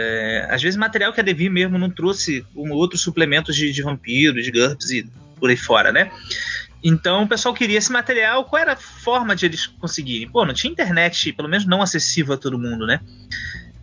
É, 0.01 0.47
às 0.49 0.63
vezes 0.63 0.77
material 0.77 1.13
que 1.13 1.19
a 1.19 1.25
Devir 1.25 1.51
mesmo 1.51 1.77
não 1.77 1.91
trouxe 1.91 2.47
um 2.55 2.71
outros 2.71 3.01
suplementos 3.01 3.57
de, 3.57 3.73
de 3.73 3.83
vampiros, 3.83 4.45
de 4.45 4.53
GURPS 4.53 4.91
e 4.93 5.11
por 5.41 5.51
aí 5.51 5.57
fora, 5.57 5.91
né? 5.91 6.09
Então 6.85 7.25
o 7.25 7.29
pessoal 7.29 7.53
queria 7.53 7.79
esse 7.79 7.91
material, 7.91 8.45
qual 8.45 8.63
era 8.63 8.75
a 8.75 8.77
forma 8.77 9.35
de 9.35 9.47
eles 9.47 9.67
conseguirem? 9.67 10.29
Pô, 10.29 10.45
não 10.45 10.55
tinha 10.55 10.71
internet, 10.71 11.33
pelo 11.33 11.49
menos 11.49 11.67
não 11.67 11.83
acessível 11.83 12.35
a 12.35 12.37
todo 12.37 12.57
mundo, 12.57 12.87
né? 12.87 13.01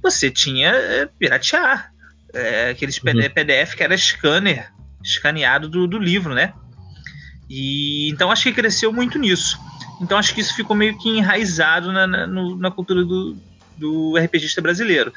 Você 0.01 0.31
tinha 0.31 0.69
é, 0.69 1.05
piratear. 1.05 1.91
É, 2.33 2.69
aqueles 2.69 2.97
uhum. 2.97 3.29
PDF 3.33 3.75
que 3.75 3.83
era 3.83 3.97
scanner, 3.97 4.71
escaneado 5.03 5.67
do, 5.67 5.85
do 5.85 5.99
livro, 5.99 6.33
né? 6.33 6.53
E 7.49 8.09
então 8.09 8.31
acho 8.31 8.43
que 8.43 8.53
cresceu 8.53 8.93
muito 8.93 9.19
nisso. 9.19 9.59
Então 10.01 10.17
acho 10.17 10.33
que 10.33 10.39
isso 10.39 10.55
ficou 10.55 10.77
meio 10.77 10.97
que 10.97 11.09
enraizado 11.09 11.91
na, 11.91 12.07
na, 12.07 12.25
no, 12.25 12.55
na 12.57 12.71
cultura 12.71 13.03
do, 13.03 13.37
do 13.77 14.17
RPGista 14.17 14.61
brasileiro 14.61 15.11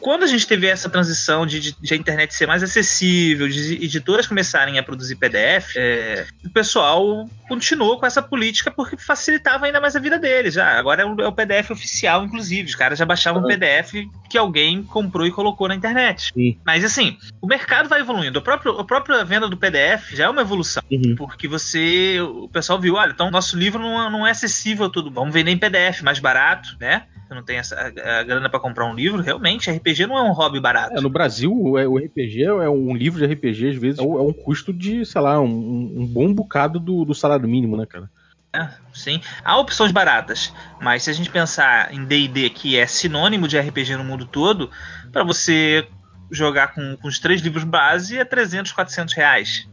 quando 0.00 0.22
a 0.22 0.26
gente 0.26 0.46
teve 0.46 0.66
essa 0.66 0.88
transição 0.88 1.46
de, 1.46 1.60
de, 1.60 1.76
de, 1.80 1.94
a 1.94 1.96
internet 1.96 2.34
ser 2.34 2.46
mais 2.46 2.62
acessível, 2.62 3.48
de 3.48 3.74
editoras 3.74 4.26
começarem 4.26 4.78
a 4.78 4.82
produzir 4.82 5.16
PDF, 5.16 5.74
é, 5.76 6.26
o 6.44 6.50
pessoal 6.50 7.28
continuou 7.48 7.98
com 7.98 8.06
essa 8.06 8.22
política 8.22 8.70
porque 8.70 8.96
facilitava 8.96 9.66
ainda 9.66 9.80
mais 9.80 9.96
a 9.96 10.00
vida 10.00 10.18
deles. 10.18 10.54
Já, 10.54 10.78
agora 10.78 11.02
é 11.02 11.04
o, 11.04 11.20
é 11.20 11.28
o 11.28 11.32
PDF 11.32 11.70
oficial, 11.70 12.24
inclusive. 12.24 12.68
Os 12.68 12.74
caras 12.74 12.98
já 12.98 13.04
baixavam 13.04 13.42
um 13.42 13.46
PDF 13.46 13.94
que 14.28 14.36
alguém 14.36 14.82
comprou 14.82 15.26
e 15.26 15.30
colocou 15.30 15.68
na 15.68 15.74
internet. 15.74 16.32
Sim. 16.34 16.58
Mas 16.64 16.84
assim, 16.84 17.16
o 17.40 17.46
mercado 17.46 17.88
vai 17.88 18.00
evoluindo. 18.00 18.38
A 18.38 18.42
própria, 18.42 18.72
a 18.72 18.84
própria 18.84 19.24
venda 19.24 19.48
do 19.48 19.56
PDF 19.56 20.12
já 20.12 20.24
é 20.24 20.28
uma 20.28 20.42
evolução. 20.42 20.82
Uhum. 20.90 21.14
Porque 21.16 21.48
você. 21.48 22.20
O 22.20 22.48
pessoal 22.48 22.80
viu, 22.80 22.94
olha, 22.94 23.12
então 23.12 23.30
nosso 23.30 23.56
livro 23.56 23.80
não, 23.80 24.10
não 24.10 24.26
é 24.26 24.30
acessível 24.30 24.86
a 24.86 24.90
tudo. 24.90 25.10
Vamos 25.10 25.32
vender 25.32 25.50
em 25.50 25.58
PDF, 25.58 26.02
mais 26.02 26.18
barato, 26.18 26.76
né? 26.80 27.04
Você 27.26 27.34
não 27.34 27.42
tem 27.42 27.58
essa, 27.58 27.74
a, 27.74 28.20
a 28.20 28.22
grana 28.22 28.48
para 28.48 28.60
comprar 28.60 28.86
um 28.86 28.94
livro, 28.94 29.20
realmente, 29.20 29.70
RPG 29.70 29.95
não 30.04 30.18
é 30.18 30.22
um 30.22 30.32
hobby 30.32 30.58
barato. 30.58 30.98
É, 30.98 31.00
no 31.00 31.08
Brasil, 31.08 31.52
o, 31.52 31.96
RPG 31.96 32.42
é 32.42 32.68
um 32.68 32.96
livro 32.96 33.24
de 33.24 33.32
RPG, 33.32 33.68
às 33.70 33.76
vezes, 33.76 33.98
é, 34.00 34.02
um, 34.02 34.18
é 34.18 34.22
um 34.22 34.32
custo 34.32 34.72
de, 34.72 35.04
sei 35.06 35.20
lá, 35.20 35.40
um, 35.40 36.00
um 36.00 36.06
bom 36.06 36.34
bocado 36.34 36.80
do, 36.80 37.04
do, 37.04 37.14
salário 37.14 37.48
mínimo, 37.48 37.76
né, 37.76 37.86
cara? 37.86 38.10
É, 38.52 38.68
sim. 38.92 39.20
Há 39.44 39.56
opções 39.58 39.92
baratas, 39.92 40.52
mas 40.80 41.04
se 41.04 41.10
a 41.10 41.12
gente 41.12 41.30
pensar 41.30 41.92
em 41.94 42.04
DD, 42.04 42.50
que 42.50 42.76
é 42.76 42.86
sinônimo 42.86 43.46
de 43.46 43.58
RPG 43.58 43.96
no 43.96 44.04
mundo 44.04 44.26
todo, 44.26 44.70
para 45.12 45.22
você 45.22 45.86
jogar 46.30 46.68
com, 46.74 46.96
com, 46.96 47.08
os 47.08 47.18
três 47.18 47.40
livros 47.40 47.64
base 47.64 48.18
é 48.18 48.24
300, 48.24 48.72
400 48.72 49.14
reais. 49.14 49.68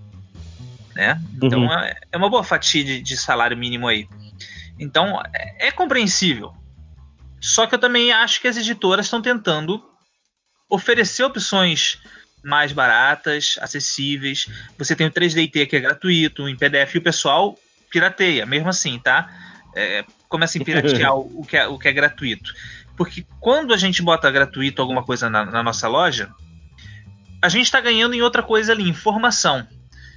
Né? 0.95 1.19
Então 1.35 1.61
uhum. 1.61 1.73
é, 1.73 1.95
é, 2.11 2.17
uma 2.17 2.29
boa 2.29 2.43
fatia 2.43 2.83
de, 2.83 3.01
de 3.01 3.17
salário 3.17 3.57
mínimo 3.57 3.87
aí. 3.87 4.07
Então 4.79 5.21
é, 5.33 5.67
é 5.67 5.71
compreensível. 5.71 6.53
Só 7.39 7.67
que 7.67 7.75
eu 7.75 7.79
também 7.79 8.11
acho 8.11 8.39
que 8.39 8.47
as 8.47 8.57
editoras 8.57 9.05
estão 9.05 9.21
tentando 9.21 9.83
oferecer 10.73 11.23
opções 11.23 11.99
mais 12.43 12.71
baratas, 12.71 13.57
acessíveis. 13.61 14.47
Você 14.77 14.95
tem 14.95 15.05
o 15.05 15.11
3DT 15.11 15.67
que 15.67 15.75
é 15.75 15.79
gratuito, 15.79 16.49
em 16.49 16.57
PDF, 16.57 16.95
e 16.95 16.97
o 16.97 17.01
pessoal 17.01 17.57
pirateia, 17.91 18.43
mesmo 18.43 18.69
assim, 18.69 18.97
tá? 18.97 19.29
É, 19.75 20.03
começa 20.27 20.57
a 20.57 20.65
piratear 20.65 21.13
o, 21.15 21.45
que 21.45 21.55
é, 21.55 21.67
o 21.67 21.77
que 21.77 21.87
é 21.87 21.93
gratuito. 21.93 22.51
Porque 22.97 23.23
quando 23.39 23.71
a 23.71 23.77
gente 23.77 24.01
bota 24.01 24.31
gratuito 24.31 24.81
alguma 24.81 25.03
coisa 25.03 25.29
na, 25.29 25.45
na 25.45 25.61
nossa 25.61 25.87
loja, 25.87 26.31
a 27.39 27.49
gente 27.49 27.65
está 27.65 27.79
ganhando 27.79 28.15
em 28.15 28.23
outra 28.23 28.41
coisa 28.41 28.71
ali, 28.71 28.89
informação. 28.89 29.67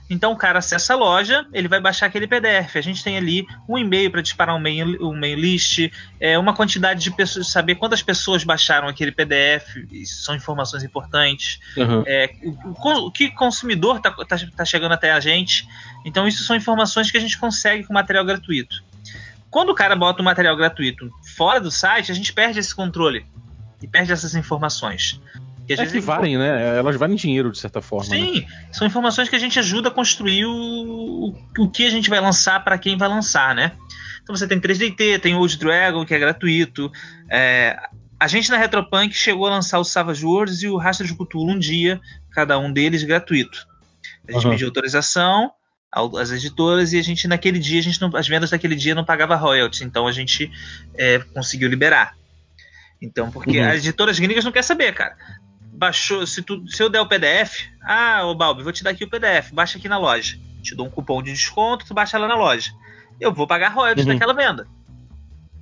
Então 0.08 0.32
o 0.32 0.36
cara 0.36 0.60
acessa 0.60 0.94
a 0.94 0.96
loja, 0.96 1.46
ele 1.52 1.66
vai 1.66 1.80
baixar 1.80 2.06
aquele 2.06 2.26
PDF. 2.26 2.76
A 2.76 2.80
gente 2.80 3.02
tem 3.02 3.16
ali 3.16 3.46
um 3.68 3.76
e-mail 3.76 4.10
para 4.10 4.22
disparar 4.22 4.54
um 4.54 4.58
mail, 4.58 5.04
um 5.04 5.16
mail 5.16 5.38
list, 5.38 5.90
é, 6.20 6.38
uma 6.38 6.54
quantidade 6.54 7.00
de 7.00 7.10
pessoas, 7.10 7.48
saber 7.48 7.74
quantas 7.74 8.02
pessoas 8.02 8.44
baixaram 8.44 8.86
aquele 8.86 9.10
PDF, 9.10 9.76
isso 9.90 10.22
são 10.22 10.34
informações 10.34 10.84
importantes. 10.84 11.60
Uhum. 11.76 12.04
É, 12.06 12.32
o, 12.42 13.06
o, 13.06 13.10
que 13.10 13.30
consumidor 13.32 13.96
está 13.96 14.10
tá, 14.12 14.36
tá 14.56 14.64
chegando 14.64 14.92
até 14.92 15.12
a 15.12 15.18
gente. 15.18 15.66
Então 16.04 16.26
isso 16.28 16.44
são 16.44 16.54
informações 16.54 17.10
que 17.10 17.16
a 17.16 17.20
gente 17.20 17.36
consegue 17.36 17.84
com 17.84 17.92
material 17.92 18.24
gratuito. 18.24 18.84
Quando 19.50 19.70
o 19.70 19.74
cara 19.74 19.96
bota 19.96 20.22
o 20.22 20.24
material 20.24 20.56
gratuito 20.56 21.10
fora 21.36 21.60
do 21.60 21.70
site, 21.70 22.12
a 22.12 22.14
gente 22.14 22.32
perde 22.32 22.60
esse 22.60 22.74
controle 22.74 23.26
e 23.82 23.88
perde 23.88 24.12
essas 24.12 24.34
informações. 24.34 25.20
Que 25.66 25.72
é 25.72 25.86
que 25.86 26.00
valem, 26.00 26.38
né? 26.38 26.78
Elas 26.78 26.96
valem 26.96 27.16
dinheiro, 27.16 27.50
de 27.50 27.58
certa 27.58 27.82
forma. 27.82 28.14
Né? 28.14 28.24
Sim, 28.24 28.40
né? 28.40 28.46
são 28.70 28.86
informações 28.86 29.28
que 29.28 29.34
a 29.34 29.38
gente 29.38 29.58
ajuda 29.58 29.88
a 29.88 29.90
construir 29.90 30.44
o, 30.46 31.34
o 31.58 31.68
que 31.68 31.84
a 31.84 31.90
gente 31.90 32.08
vai 32.08 32.20
lançar 32.20 32.62
para 32.62 32.78
quem 32.78 32.96
vai 32.96 33.08
lançar, 33.08 33.54
né? 33.54 33.72
Então 34.22 34.34
você 34.34 34.46
tem 34.46 34.60
3DT, 34.60 35.20
tem 35.20 35.34
Old 35.34 35.56
Dragon, 35.58 36.04
que 36.04 36.14
é 36.14 36.18
gratuito. 36.18 36.90
É, 37.28 37.76
a 38.18 38.28
gente 38.28 38.48
na 38.50 38.56
Retropunk 38.56 39.12
chegou 39.12 39.46
a 39.46 39.50
lançar 39.50 39.80
o 39.80 39.84
Savage 39.84 40.24
Worlds 40.24 40.62
e 40.62 40.68
o 40.68 40.76
Rastro 40.76 41.06
de 41.06 41.14
Cthulhu 41.14 41.52
um 41.52 41.58
dia, 41.58 42.00
cada 42.30 42.58
um 42.58 42.72
deles 42.72 43.02
gratuito. 43.02 43.66
A 44.28 44.32
gente 44.32 44.44
uhum. 44.44 44.52
pediu 44.52 44.68
autorização 44.68 45.50
às 45.92 46.30
editoras 46.30 46.92
e 46.92 46.98
a 46.98 47.02
gente 47.02 47.26
naquele 47.26 47.58
dia, 47.58 47.80
a 47.80 47.82
gente 47.82 48.00
não, 48.00 48.14
as 48.16 48.28
vendas 48.28 48.50
daquele 48.50 48.76
dia 48.76 48.94
não 48.94 49.04
pagava 49.04 49.34
royalties, 49.34 49.82
então 49.82 50.06
a 50.06 50.12
gente 50.12 50.50
é, 50.96 51.18
conseguiu 51.34 51.68
liberar. 51.68 52.16
Então, 53.00 53.30
porque 53.30 53.60
uhum. 53.60 53.68
as 53.68 53.78
editoras 53.78 54.18
gringas 54.18 54.44
não 54.44 54.52
querem 54.52 54.66
saber, 54.66 54.94
cara 54.94 55.16
baixou, 55.76 56.26
se, 56.26 56.42
tu, 56.42 56.66
se 56.68 56.82
eu 56.82 56.88
der 56.88 57.00
o 57.00 57.06
PDF, 57.06 57.68
ah, 57.82 58.24
ô 58.24 58.34
Balbi, 58.34 58.62
vou 58.62 58.72
te 58.72 58.82
dar 58.82 58.90
aqui 58.90 59.04
o 59.04 59.10
PDF, 59.10 59.52
baixa 59.52 59.78
aqui 59.78 59.88
na 59.88 59.98
loja. 59.98 60.38
Te 60.62 60.74
dou 60.74 60.86
um 60.86 60.90
cupom 60.90 61.22
de 61.22 61.32
desconto, 61.32 61.86
tu 61.86 61.94
baixa 61.94 62.18
lá 62.18 62.26
na 62.26 62.34
loja. 62.34 62.72
Eu 63.20 63.32
vou 63.32 63.46
pagar 63.46 63.68
royalties 63.68 64.06
uhum. 64.06 64.12
daquela 64.12 64.34
venda. 64.34 64.66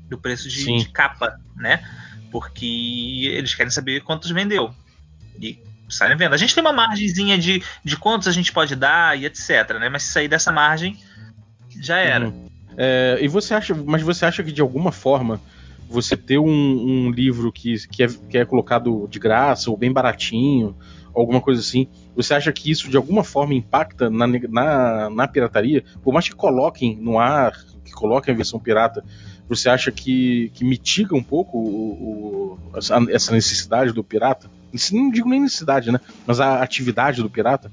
Do 0.08 0.18
preço 0.18 0.48
de, 0.48 0.78
de, 0.78 0.88
capa, 0.88 1.38
né? 1.56 1.84
Porque 2.30 3.28
eles 3.32 3.54
querem 3.54 3.70
saber 3.70 4.02
quantos 4.02 4.30
vendeu. 4.30 4.74
E 5.40 5.58
saem 5.88 6.16
venda. 6.16 6.34
A 6.34 6.38
gente 6.38 6.54
tem 6.54 6.62
uma 6.62 6.72
margemzinha 6.72 7.36
de, 7.36 7.62
de 7.84 7.96
quantos 7.96 8.28
a 8.28 8.32
gente 8.32 8.52
pode 8.52 8.74
dar 8.74 9.18
e 9.18 9.26
etc, 9.26 9.78
né? 9.78 9.88
Mas 9.88 10.04
se 10.04 10.12
sair 10.12 10.28
dessa 10.28 10.50
margem, 10.50 10.98
já 11.80 11.98
era. 11.98 12.28
Uhum. 12.28 12.48
É, 12.76 13.18
e 13.20 13.28
você 13.28 13.54
acha, 13.54 13.74
mas 13.74 14.02
você 14.02 14.24
acha 14.24 14.42
que 14.42 14.52
de 14.52 14.60
alguma 14.60 14.90
forma 14.90 15.40
você 15.94 16.16
ter 16.16 16.38
um, 16.38 16.48
um 16.48 17.10
livro 17.10 17.52
que, 17.52 17.76
que 17.88 18.02
é, 18.02 18.08
que, 18.08 18.38
é, 18.38 18.44
colocado 18.44 19.06
de 19.08 19.18
graça 19.18 19.70
ou 19.70 19.76
bem 19.76 19.92
baratinho, 19.92 20.76
alguma 21.14 21.40
coisa 21.40 21.60
assim, 21.60 21.86
você 22.16 22.34
acha 22.34 22.52
que 22.52 22.70
isso 22.70 22.90
de 22.90 22.96
alguma 22.96 23.22
forma 23.22 23.54
impacta 23.54 24.10
na, 24.10 24.26
na, 24.26 25.10
na 25.10 25.28
pirataria? 25.28 25.84
Por 26.02 26.12
mais 26.12 26.28
que 26.28 26.34
coloquem 26.34 26.96
no 26.96 27.18
ar, 27.18 27.52
que 27.84 27.92
coloquem 27.92 28.34
a 28.34 28.36
versão 28.36 28.58
pirata, 28.58 29.04
você 29.48 29.68
acha 29.68 29.92
que, 29.92 30.50
que 30.54 30.64
mitiga 30.64 31.14
um 31.14 31.22
pouco 31.22 31.58
o, 31.58 32.58
o, 32.72 32.80
essa 33.10 33.32
necessidade 33.32 33.92
do 33.92 34.02
pirata? 34.02 34.50
Não 34.92 35.10
digo 35.10 35.28
nem 35.28 35.40
necessidade, 35.40 35.92
né? 35.92 36.00
Mas 36.26 36.40
a 36.40 36.60
atividade 36.60 37.22
do 37.22 37.30
pirata? 37.30 37.70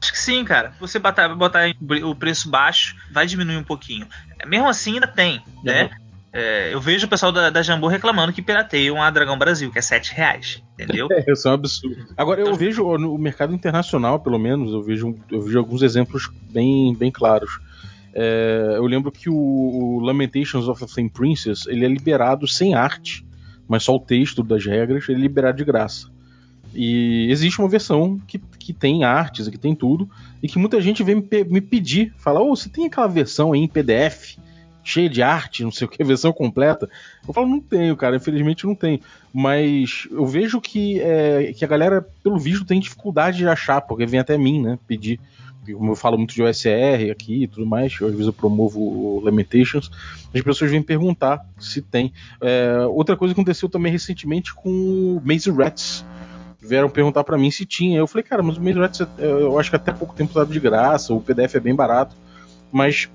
Acho 0.00 0.12
que 0.12 0.18
sim, 0.18 0.44
cara. 0.44 0.72
Você 0.80 0.98
botar, 0.98 1.28
botar 1.34 1.70
o 2.04 2.14
preço 2.14 2.48
baixo, 2.48 2.96
vai 3.10 3.26
diminuir 3.26 3.56
um 3.56 3.64
pouquinho. 3.64 4.06
Mesmo 4.46 4.68
assim, 4.68 4.94
ainda 4.94 5.06
tem, 5.06 5.42
né? 5.62 5.84
Uhum. 5.84 6.07
É, 6.40 6.72
eu 6.72 6.80
vejo 6.80 7.06
o 7.06 7.08
pessoal 7.08 7.32
da, 7.32 7.50
da 7.50 7.62
Jambu 7.62 7.88
reclamando 7.88 8.32
que 8.32 8.40
pirateiam 8.40 9.02
a 9.02 9.10
Dragão 9.10 9.36
Brasil, 9.36 9.72
que 9.72 9.78
é 9.80 9.82
7 9.82 10.14
reais, 10.14 10.62
entendeu? 10.74 11.08
É, 11.10 11.24
isso 11.32 11.48
é 11.48 11.50
um 11.50 11.54
absurdo. 11.54 12.06
Agora, 12.16 12.40
eu 12.40 12.54
vejo 12.54 12.96
no 12.96 13.18
mercado 13.18 13.52
internacional, 13.52 14.20
pelo 14.20 14.38
menos, 14.38 14.72
eu 14.72 14.80
vejo, 14.80 15.16
eu 15.32 15.42
vejo 15.42 15.58
alguns 15.58 15.82
exemplos 15.82 16.30
bem, 16.48 16.94
bem 16.94 17.10
claros. 17.10 17.58
É, 18.14 18.74
eu 18.76 18.86
lembro 18.86 19.10
que 19.10 19.28
o, 19.28 19.98
Lamentations 20.00 20.68
of 20.68 20.84
a 20.84 20.86
Flame 20.86 21.10
Princess 21.10 21.66
ele 21.66 21.84
é 21.84 21.88
liberado 21.88 22.46
sem 22.46 22.72
arte, 22.72 23.26
mas 23.66 23.82
só 23.82 23.96
o 23.96 24.00
texto 24.00 24.40
das 24.40 24.64
regras 24.64 25.08
ele 25.08 25.18
é 25.18 25.22
liberado 25.22 25.58
de 25.58 25.64
graça. 25.64 26.08
E 26.72 27.26
existe 27.32 27.58
uma 27.58 27.68
versão 27.68 28.16
que, 28.28 28.38
que 28.38 28.72
tem 28.72 29.02
artes, 29.02 29.48
que 29.48 29.58
tem 29.58 29.74
tudo, 29.74 30.08
e 30.40 30.46
que 30.46 30.56
muita 30.56 30.80
gente 30.80 31.02
vem 31.02 31.16
me, 31.16 31.44
me 31.44 31.60
pedir, 31.60 32.14
fala, 32.16 32.38
ô, 32.38 32.52
oh, 32.52 32.54
você 32.54 32.68
tem 32.68 32.86
aquela 32.86 33.08
versão 33.08 33.52
aí 33.52 33.60
em 33.60 33.66
PDF? 33.66 34.38
Cheia 34.88 35.08
de 35.08 35.22
arte, 35.22 35.62
não 35.62 35.70
sei 35.70 35.86
o 35.86 35.90
que, 35.90 36.02
versão 36.04 36.32
completa. 36.32 36.88
Eu 37.26 37.34
falo, 37.34 37.46
não 37.46 37.60
tenho, 37.60 37.96
cara, 37.96 38.16
infelizmente 38.16 38.66
não 38.66 38.74
tenho. 38.74 39.00
Mas 39.32 40.08
eu 40.10 40.26
vejo 40.26 40.60
que, 40.60 41.00
é, 41.00 41.52
que 41.52 41.64
a 41.64 41.68
galera, 41.68 42.06
pelo 42.22 42.38
visto, 42.38 42.64
tem 42.64 42.80
dificuldade 42.80 43.38
de 43.38 43.48
achar, 43.48 43.82
porque 43.82 44.06
vem 44.06 44.20
até 44.20 44.36
mim, 44.38 44.62
né, 44.62 44.78
pedir. 44.86 45.20
Como 45.70 45.92
eu 45.92 45.96
falo 45.96 46.16
muito 46.16 46.32
de 46.32 46.42
OSR 46.42 47.10
aqui 47.12 47.42
e 47.42 47.46
tudo 47.46 47.66
mais, 47.66 47.92
às 47.92 48.10
vezes 48.10 48.26
eu 48.26 48.32
promovo 48.32 48.80
o 48.80 49.20
Lamentations, 49.22 49.90
as 50.34 50.40
pessoas 50.40 50.70
vêm 50.70 50.80
perguntar 50.80 51.44
se 51.58 51.82
tem. 51.82 52.10
É, 52.40 52.86
outra 52.86 53.18
coisa 53.18 53.32
aconteceu 53.32 53.68
também 53.68 53.92
recentemente 53.92 54.54
com 54.54 54.70
o 54.70 55.22
Maze 55.22 55.50
Rats 55.50 56.06
vieram 56.58 56.88
perguntar 56.88 57.22
para 57.22 57.36
mim 57.36 57.50
se 57.50 57.66
tinha. 57.66 57.98
Eu 57.98 58.06
falei, 58.06 58.22
cara, 58.22 58.42
mas 58.42 58.56
o 58.56 58.62
Maze 58.62 58.78
Rats 58.78 59.06
eu 59.18 59.58
acho 59.58 59.68
que 59.68 59.76
até 59.76 59.92
pouco 59.92 60.14
tempo 60.14 60.30
estava 60.30 60.50
de 60.50 60.58
graça, 60.58 61.12
o 61.12 61.20
PDF 61.20 61.56
é 61.56 61.60
bem 61.60 61.74
barato 61.74 62.16
mas 62.70 63.08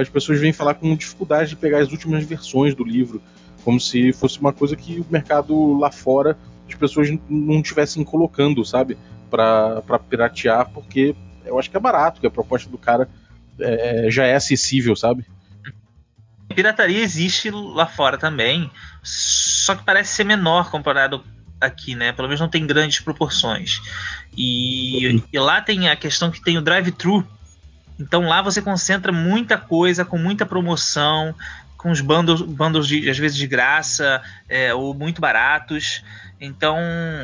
as 0.00 0.08
pessoas 0.08 0.40
vêm 0.40 0.52
falar 0.52 0.74
com 0.74 0.94
dificuldade 0.96 1.50
de 1.50 1.56
pegar 1.56 1.80
as 1.80 1.90
últimas 1.90 2.24
versões 2.24 2.74
do 2.74 2.84
livro, 2.84 3.22
como 3.62 3.80
se 3.80 4.12
fosse 4.12 4.40
uma 4.40 4.52
coisa 4.52 4.76
que 4.76 5.00
o 5.00 5.06
mercado 5.10 5.78
lá 5.78 5.90
fora 5.90 6.36
as 6.68 6.74
pessoas 6.74 7.08
não 7.28 7.60
estivessem 7.60 8.02
colocando, 8.04 8.64
sabe, 8.64 8.96
para 9.30 9.98
piratear, 10.08 10.70
porque 10.70 11.14
eu 11.44 11.58
acho 11.58 11.70
que 11.70 11.76
é 11.76 11.80
barato, 11.80 12.20
que 12.20 12.26
a 12.26 12.30
proposta 12.30 12.68
do 12.70 12.78
cara 12.78 13.08
é, 13.58 14.10
já 14.10 14.24
é 14.24 14.34
acessível, 14.34 14.96
sabe? 14.96 15.26
Pirataria 16.54 17.00
existe 17.00 17.50
lá 17.50 17.86
fora 17.86 18.16
também, 18.16 18.70
só 19.02 19.74
que 19.74 19.84
parece 19.84 20.14
ser 20.14 20.24
menor 20.24 20.70
comparado 20.70 21.24
aqui, 21.60 21.94
né? 21.94 22.12
Pelo 22.12 22.28
menos 22.28 22.40
não 22.40 22.48
tem 22.48 22.66
grandes 22.66 23.00
proporções. 23.00 23.80
E, 24.36 25.22
e 25.32 25.38
lá 25.38 25.60
tem 25.60 25.88
a 25.88 25.96
questão 25.96 26.30
que 26.30 26.42
tem 26.42 26.58
o 26.58 26.62
drive-thru 26.62 27.26
Então 27.98 28.26
lá 28.26 28.42
você 28.42 28.60
concentra 28.60 29.12
muita 29.12 29.56
coisa 29.56 30.04
com 30.04 30.18
muita 30.18 30.44
promoção, 30.44 31.34
com 31.76 31.90
os 31.90 32.00
bundles, 32.00 32.40
bundles 32.40 32.88
de, 32.88 33.08
às 33.08 33.18
vezes 33.18 33.36
de 33.36 33.46
graça 33.46 34.22
é, 34.48 34.72
ou 34.72 34.94
muito 34.94 35.20
baratos. 35.20 36.02
Então, 36.40 36.78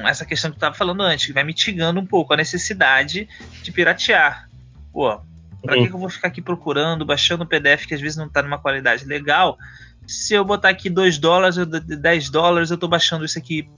essa 0.07 0.25
questão 0.25 0.50
que 0.50 0.55
eu 0.55 0.59
estava 0.59 0.75
falando 0.75 1.03
antes, 1.03 1.33
vai 1.35 1.45
mitigando 1.45 1.99
um 1.99 2.07
pouco 2.07 2.33
a 2.33 2.37
necessidade 2.37 3.29
de 3.62 3.73
piratear. 3.73 4.49
Pô, 4.93 5.21
para 5.62 5.77
uhum. 5.77 5.87
que, 5.87 5.93
eu 5.93 5.99
vou 5.99 6.09
ficar 6.09 6.29
aqui 6.29 6.41
procurando, 6.41 7.05
baixando 7.05 7.45
um 7.45 7.47
PDF 7.47 7.87
que 7.87 7.95
às 7.95 8.00
vezes 8.00 8.17
não 8.17 8.27
está 8.27 8.43
numa 8.43 8.59
qualidade 8.59 9.05
legal? 9.05 9.59
Se 10.07 10.35
eu 10.35 10.45
botar 10.45 10.71
aqui 10.71 10.89
2 10.89 11.19
dólares 11.19 11.57
ou 11.59 11.67
10 11.67 12.31
dólares, 12.31 12.71
eu 12.71 12.75
estou 12.75 12.89
baixando 12.89 13.25
isso 13.25 13.39
aqui 13.39 13.69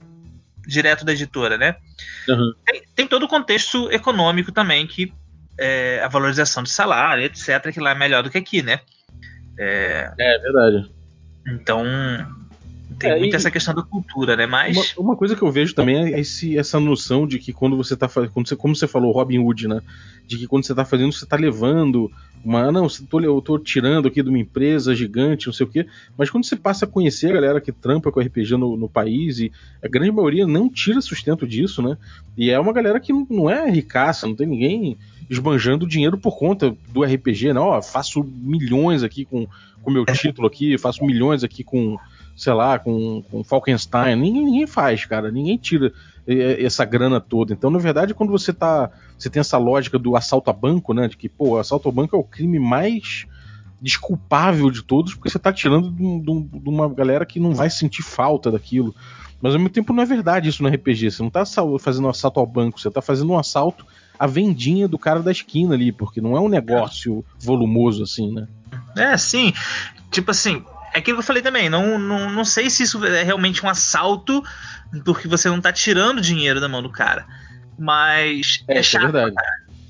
direto 0.65 1.03
da 1.03 1.11
editora, 1.11 1.57
né? 1.57 1.75
Uhum. 2.27 2.53
Tem, 2.65 2.83
tem, 2.95 3.07
todo 3.07 3.23
o 3.23 3.27
contexto 3.27 3.91
econômico 3.91 4.51
também, 4.51 4.87
que 4.87 5.13
é, 5.57 6.01
a 6.03 6.07
valorização 6.07 6.63
de 6.63 6.69
salário, 6.69 7.23
etc., 7.23 7.71
que 7.71 7.79
lá 7.79 7.91
é 7.91 7.95
melhor 7.95 8.23
do 8.23 8.29
que 8.29 8.37
aqui, 8.37 8.61
né? 8.61 8.79
É, 9.57 10.11
é 10.17 10.39
verdade. 10.39 10.91
Então, 11.47 11.83
tem 12.93 13.11
é, 13.11 13.19
muito 13.19 13.33
e, 13.33 13.35
essa 13.35 13.51
questão 13.51 13.73
da 13.73 13.81
cultura, 13.81 14.35
né? 14.35 14.45
Mas. 14.45 14.93
Uma, 14.97 15.09
uma, 15.09 15.15
coisa 15.15 15.35
que 15.35 15.41
eu 15.41 15.51
vejo 15.51 15.73
também 15.73 16.13
é 16.13 16.19
esse, 16.19 16.57
essa 16.57 16.79
noção 16.79 17.27
de 17.27 17.39
que 17.39 17.53
quando 17.53 17.75
você 17.75 17.95
tá 17.95 18.07
fazendo. 18.07 18.31
Você, 18.33 18.55
como 18.55 18.75
você 18.75 18.87
falou, 18.87 19.11
Robin 19.11 19.39
Hood, 19.39 19.67
né? 19.67 19.81
De 20.27 20.37
que 20.37 20.47
quando 20.47 20.65
você 20.65 20.73
tá 20.73 20.85
fazendo, 20.85 21.11
você 21.11 21.25
tá 21.25 21.35
levando 21.35 22.11
uma. 22.43 22.71
Não, 22.71 22.87
eu 23.23 23.41
tô 23.41 23.57
tirando 23.57 24.07
aqui 24.07 24.21
de 24.21 24.29
uma 24.29 24.39
empresa 24.39 24.95
gigante, 24.95 25.47
não 25.47 25.53
sei 25.53 25.65
o 25.65 25.69
quê. 25.69 25.85
Mas 26.17 26.29
quando 26.29 26.45
você 26.45 26.55
passa 26.55 26.85
a 26.85 26.87
conhecer 26.87 27.31
a 27.31 27.33
galera 27.33 27.61
que 27.61 27.71
trampa 27.71 28.11
com 28.11 28.19
RPG 28.19 28.57
no, 28.57 28.77
no 28.77 28.89
país, 28.89 29.39
e 29.39 29.51
a 29.83 29.87
grande 29.87 30.11
maioria 30.11 30.45
não 30.45 30.69
tira 30.69 31.01
sustento 31.01 31.47
disso, 31.47 31.81
né? 31.81 31.97
E 32.37 32.49
é 32.49 32.59
uma 32.59 32.73
galera 32.73 32.99
que 32.99 33.13
não 33.13 33.49
é 33.49 33.69
ricaça, 33.69 34.27
não 34.27 34.35
tem 34.35 34.47
ninguém 34.47 34.97
esbanjando 35.29 35.87
dinheiro 35.87 36.17
por 36.17 36.37
conta 36.37 36.75
do 36.89 37.03
RPG, 37.03 37.53
não. 37.53 37.63
Ó, 37.63 37.81
faço 37.81 38.23
milhões 38.23 39.03
aqui 39.03 39.25
com 39.25 39.47
o 39.83 39.91
meu 39.91 40.05
título 40.05 40.47
aqui, 40.47 40.77
faço 40.77 41.05
milhões 41.05 41.43
aqui 41.43 41.63
com, 41.63 41.97
sei 42.35 42.53
lá, 42.53 42.79
com, 42.79 43.23
com 43.29 43.43
Falkenstein. 43.43 44.15
Ninguém, 44.15 44.45
ninguém 44.45 44.67
faz, 44.67 45.05
cara. 45.05 45.31
Ninguém 45.31 45.57
tira 45.57 45.91
essa 46.25 46.85
grana 46.85 47.19
toda. 47.19 47.53
Então, 47.53 47.69
na 47.69 47.79
verdade, 47.79 48.13
quando 48.13 48.31
você 48.31 48.53
tá. 48.53 48.89
Você 49.17 49.29
tem 49.29 49.39
essa 49.39 49.57
lógica 49.57 49.99
do 49.99 50.15
assalto 50.15 50.49
a 50.49 50.53
banco, 50.53 50.93
né? 50.93 51.07
De 51.07 51.17
que, 51.17 51.29
pô, 51.29 51.57
assalto 51.57 51.89
a 51.89 51.91
banco 51.91 52.15
é 52.15 52.19
o 52.19 52.23
crime 52.23 52.59
mais 52.59 53.25
desculpável 53.81 54.71
de 54.71 54.81
todos, 54.81 55.13
porque 55.13 55.29
você 55.29 55.37
tá 55.37 55.51
tirando 55.51 55.91
de, 55.91 56.69
uma 56.69 56.87
galera 56.87 57.25
que 57.25 57.39
não 57.39 57.53
vai 57.53 57.69
sentir 57.69 58.01
falta 58.01 58.49
daquilo. 58.49 58.95
Mas 59.41 59.53
ao 59.53 59.59
mesmo 59.59 59.73
tempo 59.73 59.91
não 59.91 60.01
é 60.01 60.05
verdade 60.05 60.47
isso 60.47 60.63
no 60.63 60.69
RPG. 60.69 61.11
Você 61.11 61.21
não 61.21 61.29
tá 61.29 61.43
fazendo 61.79 62.05
um 62.05 62.09
assalto 62.09 62.39
ao 62.39 62.47
banco, 62.47 62.79
você 62.79 62.89
tá 62.89 63.01
fazendo 63.01 63.33
um 63.33 63.37
assalto 63.37 63.85
a 64.17 64.25
vendinha 64.25 64.87
do 64.87 64.97
cara 64.97 65.21
da 65.21 65.31
esquina 65.31 65.75
ali, 65.75 65.91
porque 65.91 66.21
não 66.21 66.37
é 66.37 66.39
um 66.39 66.47
negócio 66.47 67.25
volumoso 67.41 68.03
assim, 68.03 68.31
né? 68.31 68.47
É, 68.95 69.17
sim. 69.17 69.51
Tipo 70.09 70.31
assim, 70.31 70.63
é 70.93 71.01
que 71.01 71.11
eu 71.11 71.21
falei 71.23 71.41
também, 71.41 71.69
não, 71.69 71.97
não, 71.97 72.29
não 72.29 72.45
sei 72.45 72.69
se 72.69 72.83
isso 72.83 73.03
é 73.03 73.23
realmente 73.23 73.65
um 73.65 73.69
assalto, 73.69 74.43
porque 75.03 75.27
você 75.27 75.49
não 75.49 75.59
tá 75.59 75.71
tirando 75.71 76.21
dinheiro 76.21 76.61
da 76.61 76.69
mão 76.69 76.81
do 76.81 76.89
cara. 76.89 77.25
Mas 77.77 78.63
é, 78.67 78.77
é 78.77 78.83
chato. 78.83 79.09
É, 79.09 79.11
verdade. 79.11 79.35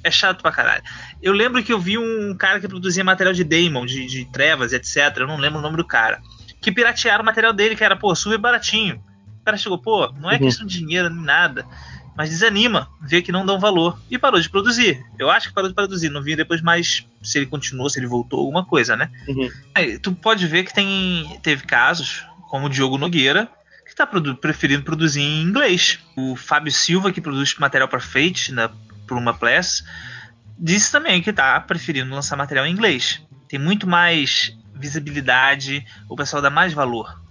é 0.04 0.12
chato 0.12 0.42
pra 0.42 0.52
caralho. 0.52 0.84
Eu 1.22 1.34
lembro 1.34 1.62
que 1.64 1.74
eu 1.74 1.80
vi 1.80 1.98
um 1.98 2.36
cara 2.38 2.60
que 2.60 2.68
produzia 2.68 3.04
material 3.04 3.34
de 3.34 3.44
Daemon, 3.44 3.86
de, 3.86 4.06
de 4.06 4.26
trevas, 4.32 4.72
etc. 4.72 5.18
Eu 5.18 5.28
não 5.28 5.38
lembro 5.38 5.60
o 5.60 5.62
nome 5.62 5.78
do 5.78 5.86
cara. 5.86 6.22
Que 6.62 6.72
piratearam 6.72 7.24
o 7.24 7.26
material 7.26 7.52
dele, 7.52 7.76
que 7.76 7.84
era, 7.84 7.96
pô, 7.96 8.16
super 8.16 8.38
baratinho. 8.38 9.04
O 9.42 9.44
cara 9.44 9.58
chegou, 9.58 9.78
pô, 9.78 10.10
não 10.14 10.32
é 10.32 10.36
uhum. 10.36 10.40
questão 10.40 10.66
de 10.66 10.80
dinheiro 10.80 11.10
nem 11.10 11.24
nada 11.24 11.66
mas 12.15 12.29
desanima 12.29 12.89
ver 13.01 13.22
que 13.22 13.32
não 13.32 13.46
dão 13.46 13.60
valor 13.60 14.00
e 14.10 14.17
parou 14.17 14.39
de 14.39 14.50
produzir. 14.50 15.03
Eu 15.17 15.29
acho 15.29 15.48
que 15.48 15.53
parou 15.53 15.70
de 15.70 15.75
produzir, 15.75 16.10
não 16.10 16.22
vi 16.22 16.36
depois 16.36 16.62
mais 16.62 17.08
se 17.22 17.38
ele 17.38 17.46
continuou, 17.46 17.89
se 17.89 18.00
ele 18.00 18.08
voltou, 18.08 18.39
alguma 18.39 18.65
coisa, 18.65 18.96
né? 18.96 19.10
Uhum. 19.27 19.50
Aí, 19.74 19.98
tu 19.98 20.13
pode 20.13 20.46
ver 20.48 20.63
que 20.63 20.74
tem, 20.74 21.39
teve 21.41 21.63
casos, 21.63 22.25
como 22.50 22.67
o 22.67 22.70
Diogo 22.70 22.98
Nogueira, 22.98 23.50
que 23.84 23.91
está 23.91 24.05
produ 24.05 24.36
preferindo 24.36 24.84
produzir 24.84 25.22
em 25.22 25.41
inglês. 25.41 26.00
O 26.15 26.36
Fábio 26.36 26.72
Silva, 26.72 27.12
que 27.12 27.22
produz 27.22 27.55
material 27.58 27.88
para 27.88 28.00
Fate, 28.00 28.51
na, 28.51 28.70
por 29.08 29.17
uma 29.17 29.34
Plus, 29.34 29.84
disse 30.58 30.91
também 30.91 31.22
que 31.22 31.32
está 31.32 31.60
preferindo 31.60 32.13
lançar 32.13 32.36
material 32.36 32.65
em 32.65 32.71
inglês. 32.71 33.21
Tem 33.47 33.60
muito 33.60 33.88
mais 33.88 34.56
visibilidade, 34.76 35.86
o 36.10 36.15
pessoal 36.15 36.41
dá 36.41 36.49
mais 36.49 36.73
valor. 36.73 37.21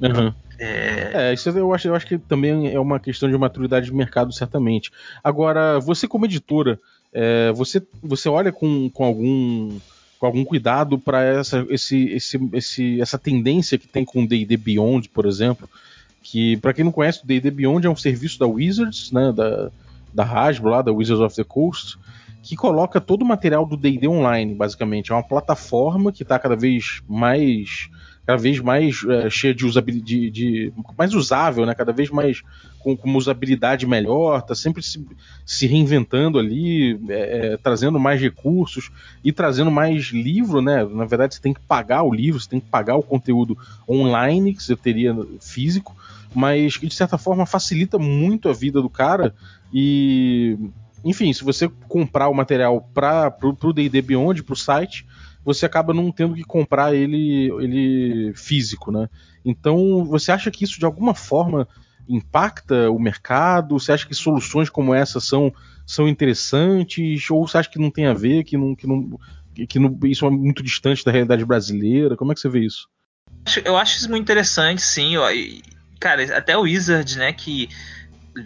Uhum. 0.00 0.32
É... 0.58 1.30
é, 1.30 1.34
isso 1.34 1.48
eu 1.50 1.72
acho, 1.72 1.88
eu 1.88 1.94
acho 1.94 2.06
que 2.06 2.18
também 2.18 2.72
é 2.72 2.78
uma 2.78 3.00
questão 3.00 3.30
de 3.30 3.36
maturidade 3.36 3.86
de 3.86 3.94
mercado, 3.94 4.32
certamente. 4.32 4.90
Agora, 5.22 5.78
você 5.80 6.06
como 6.06 6.24
editora, 6.24 6.78
é, 7.12 7.52
você, 7.52 7.82
você 8.02 8.28
olha 8.28 8.52
com, 8.52 8.88
com 8.90 9.04
algum 9.04 9.78
com 10.20 10.26
algum 10.26 10.44
cuidado 10.44 10.98
para 10.98 11.24
essa, 11.24 11.66
esse, 11.70 12.10
esse, 12.10 12.38
esse, 12.52 13.00
essa 13.00 13.18
tendência 13.18 13.78
que 13.78 13.88
tem 13.88 14.04
com 14.04 14.22
o 14.22 14.28
D&D 14.28 14.54
Beyond, 14.58 15.08
por 15.08 15.24
exemplo, 15.24 15.66
que 16.22 16.58
para 16.58 16.74
quem 16.74 16.84
não 16.84 16.92
conhece, 16.92 17.24
o 17.24 17.26
D&D 17.26 17.50
Beyond 17.50 17.86
é 17.86 17.90
um 17.90 17.96
serviço 17.96 18.38
da 18.38 18.46
Wizards, 18.46 19.10
né, 19.12 19.32
da, 19.32 19.70
da 20.12 20.22
Hasbro, 20.22 20.68
lá, 20.68 20.82
da 20.82 20.92
Wizards 20.92 21.22
of 21.22 21.34
the 21.34 21.42
Coast, 21.42 21.98
que 22.42 22.54
coloca 22.54 23.00
todo 23.00 23.22
o 23.22 23.24
material 23.24 23.64
do 23.64 23.78
D&D 23.78 24.06
online, 24.08 24.54
basicamente. 24.54 25.10
É 25.10 25.14
uma 25.14 25.22
plataforma 25.22 26.12
que 26.12 26.22
está 26.22 26.38
cada 26.38 26.54
vez 26.54 27.02
mais 27.08 27.88
cada 28.30 28.36
vez 28.36 28.60
mais 28.60 29.04
é, 29.08 29.28
cheia 29.28 29.52
de 29.52 29.66
usabilidade, 29.66 30.30
de, 30.30 30.30
de, 30.30 30.72
mais 30.96 31.12
usável, 31.14 31.66
né? 31.66 31.74
Cada 31.74 31.92
vez 31.92 32.10
mais 32.10 32.42
com, 32.78 32.96
com 32.96 33.08
uma 33.08 33.18
usabilidade 33.18 33.88
melhor, 33.88 34.42
tá 34.42 34.54
sempre 34.54 34.84
se, 34.84 35.04
se 35.44 35.66
reinventando 35.66 36.38
ali, 36.38 36.92
é, 37.08 37.54
é, 37.54 37.56
trazendo 37.56 37.98
mais 37.98 38.20
recursos 38.20 38.92
e 39.24 39.32
trazendo 39.32 39.70
mais 39.70 40.04
livro, 40.12 40.62
né? 40.62 40.84
Na 40.84 41.04
verdade, 41.04 41.34
você 41.34 41.40
tem 41.40 41.52
que 41.52 41.60
pagar 41.60 42.04
o 42.04 42.14
livro, 42.14 42.38
você 42.38 42.48
tem 42.48 42.60
que 42.60 42.68
pagar 42.68 42.94
o 42.94 43.02
conteúdo 43.02 43.58
online 43.88 44.54
que 44.54 44.62
você 44.62 44.76
teria 44.76 45.12
físico, 45.40 45.96
mas 46.32 46.76
que 46.76 46.86
de 46.86 46.94
certa 46.94 47.18
forma 47.18 47.44
facilita 47.44 47.98
muito 47.98 48.48
a 48.48 48.52
vida 48.52 48.80
do 48.80 48.88
cara 48.88 49.34
e 49.74 50.56
enfim, 51.04 51.32
se 51.32 51.42
você 51.42 51.68
comprar 51.88 52.28
o 52.28 52.34
material 52.34 52.86
para 52.94 53.34
o 53.42 53.72
D&D 53.72 54.02
Beyond, 54.02 54.44
para 54.44 54.52
o 54.52 54.56
site, 54.56 55.06
você 55.44 55.66
acaba 55.66 55.94
não 55.94 56.10
tendo 56.12 56.34
que 56.34 56.44
comprar 56.44 56.94
ele, 56.94 57.50
ele 57.60 58.32
físico, 58.34 58.92
né? 58.92 59.08
Então, 59.44 60.04
você 60.04 60.32
acha 60.32 60.50
que 60.50 60.64
isso 60.64 60.78
de 60.78 60.84
alguma 60.84 61.14
forma 61.14 61.66
impacta 62.08 62.90
o 62.90 62.98
mercado? 62.98 63.78
Você 63.78 63.92
acha 63.92 64.06
que 64.06 64.14
soluções 64.14 64.68
como 64.68 64.94
essa 64.94 65.20
são, 65.20 65.52
são 65.86 66.08
interessantes? 66.08 67.30
Ou 67.30 67.46
você 67.46 67.58
acha 67.58 67.70
que 67.70 67.78
não 67.78 67.90
tem 67.90 68.06
a 68.06 68.14
ver, 68.14 68.44
que, 68.44 68.56
não, 68.56 68.74
que, 68.74 68.86
não, 68.86 69.18
que 69.68 69.78
não, 69.78 69.98
isso 70.04 70.26
é 70.26 70.30
muito 70.30 70.62
distante 70.62 71.04
da 71.04 71.12
realidade 71.12 71.44
brasileira? 71.44 72.16
Como 72.16 72.32
é 72.32 72.34
que 72.34 72.40
você 72.40 72.48
vê 72.48 72.60
isso? 72.60 72.88
Eu 73.64 73.76
acho 73.76 73.96
isso 73.96 74.10
muito 74.10 74.22
interessante, 74.22 74.82
sim. 74.82 75.14
Cara, 75.98 76.36
até 76.36 76.56
o 76.56 76.62
Wizard, 76.62 77.16
né, 77.16 77.32
que 77.32 77.68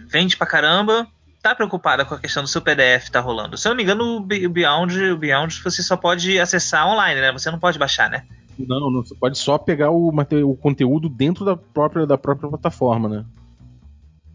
vende 0.07 0.37
pra 0.37 0.47
caramba, 0.47 1.07
tá 1.45 1.53
preocupada 1.53 2.03
com 2.03 2.15
a 2.15 2.19
questão 2.19 2.41
do 2.41 2.49
seu 2.49 2.59
PDF 2.59 3.09
tá 3.11 3.19
rolando. 3.19 3.55
Se 3.55 3.67
eu 3.67 3.69
não 3.69 3.77
me 3.77 3.83
engano, 3.83 4.17
o 4.17 4.19
Beyond, 4.19 5.11
o 5.11 5.17
Beyond 5.17 5.61
você 5.63 5.83
só 5.83 5.95
pode 5.95 6.39
acessar 6.39 6.87
online, 6.87 7.21
né? 7.21 7.31
Você 7.31 7.51
não 7.51 7.59
pode 7.59 7.77
baixar, 7.77 8.09
né? 8.09 8.25
Não, 8.57 8.89
não 8.89 9.03
você 9.03 9.13
pode 9.13 9.37
só 9.37 9.55
pegar 9.59 9.91
o, 9.91 10.07
o 10.09 10.57
conteúdo 10.57 11.07
dentro 11.07 11.45
da 11.45 11.55
própria, 11.55 12.07
da 12.07 12.17
própria 12.17 12.49
plataforma, 12.49 13.07
né? 13.07 13.25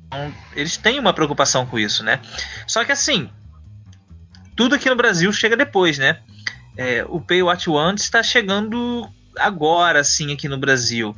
Então, 0.07 0.33
eles 0.55 0.77
têm 0.77 1.01
uma 1.01 1.13
preocupação 1.13 1.67
com 1.67 1.81
isso, 1.81 2.05
né? 2.05 2.21
Só 2.65 2.85
que 2.85 2.93
assim, 2.93 3.29
tudo 4.55 4.77
aqui 4.77 4.89
no 4.89 4.95
Brasil 4.95 5.33
chega 5.33 5.57
depois, 5.57 5.99
né? 5.99 6.21
É, 6.77 7.05
o 7.09 7.21
Pay 7.21 7.43
What 7.43 7.69
You 7.69 7.75
Want 7.75 7.99
está 7.99 8.23
chegando 8.23 9.09
agora, 9.37 10.05
sim, 10.05 10.33
aqui 10.33 10.47
no 10.47 10.59
Brasil. 10.59 11.17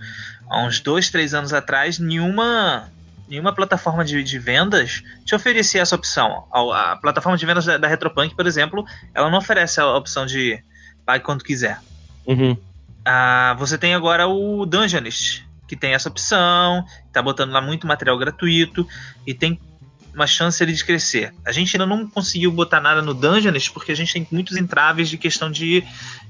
Há 0.48 0.64
uns 0.64 0.80
dois, 0.80 1.10
três 1.10 1.34
anos 1.34 1.52
atrás, 1.52 1.98
nenhuma 1.98 2.90
nenhuma 3.32 3.54
plataforma 3.54 4.04
de, 4.04 4.22
de, 4.22 4.38
vendas 4.38 5.02
te 5.24 5.34
oferecia 5.34 5.80
essa 5.80 5.96
opção. 5.96 6.44
A, 6.52 6.92
a 6.92 6.96
plataforma 6.96 7.38
de 7.38 7.46
vendas 7.46 7.64
da, 7.64 7.78
da, 7.78 7.88
Retropunk, 7.88 8.36
por 8.36 8.46
exemplo, 8.46 8.84
ela 9.14 9.30
não 9.30 9.38
oferece 9.38 9.80
a 9.80 9.96
opção 9.96 10.26
de 10.26 10.62
pague 11.06 11.24
quando 11.24 11.42
quiser. 11.42 11.80
Uhum. 12.26 12.54
Ah, 13.02 13.56
você 13.58 13.78
tem 13.78 13.94
agora 13.94 14.28
o 14.28 14.66
Dungeonist, 14.66 15.46
que 15.66 15.74
tem 15.74 15.94
essa 15.94 16.10
opção, 16.10 16.84
está 17.06 17.22
botando 17.22 17.52
lá 17.52 17.62
muito 17.62 17.86
material 17.86 18.18
gratuito 18.18 18.86
e 19.26 19.32
tem 19.32 19.58
uma 20.14 20.26
chance 20.26 20.62
ali 20.62 20.74
de 20.74 20.84
crescer. 20.84 21.32
A 21.42 21.52
gente 21.52 21.74
ainda 21.74 21.86
não 21.86 22.06
conseguiu 22.06 22.52
botar 22.52 22.82
nada 22.82 23.00
no 23.00 23.14
Dungeonist 23.14 23.72
porque 23.72 23.92
a 23.92 23.96
gente 23.96 24.12
tem 24.12 24.28
muitos 24.30 24.58
entraves 24.58 25.08
de 25.08 25.16
questão 25.16 25.50
de, 25.50 25.82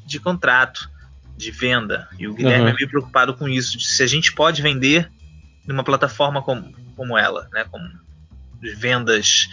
de 0.07 0.21
contrato, 0.21 0.89
de 1.37 1.51
venda. 1.51 2.09
E 2.17 2.29
o 2.29 2.33
Guilherme 2.33 2.63
uhum. 2.63 2.71
é 2.71 2.75
meio 2.75 2.89
preocupado 2.89 3.35
com 3.35 3.49
isso, 3.49 3.81
se 3.81 4.05
a 4.05 4.07
gente 4.07 4.33
pode 4.33 4.63
vender 4.63 5.11
numa 5.67 5.85
plataforma 5.85 6.43
como, 6.43 6.73
como 6.97 7.17
ela, 7.17 7.49
né? 7.53 7.65
Com 7.71 7.81
vendas 8.77 9.49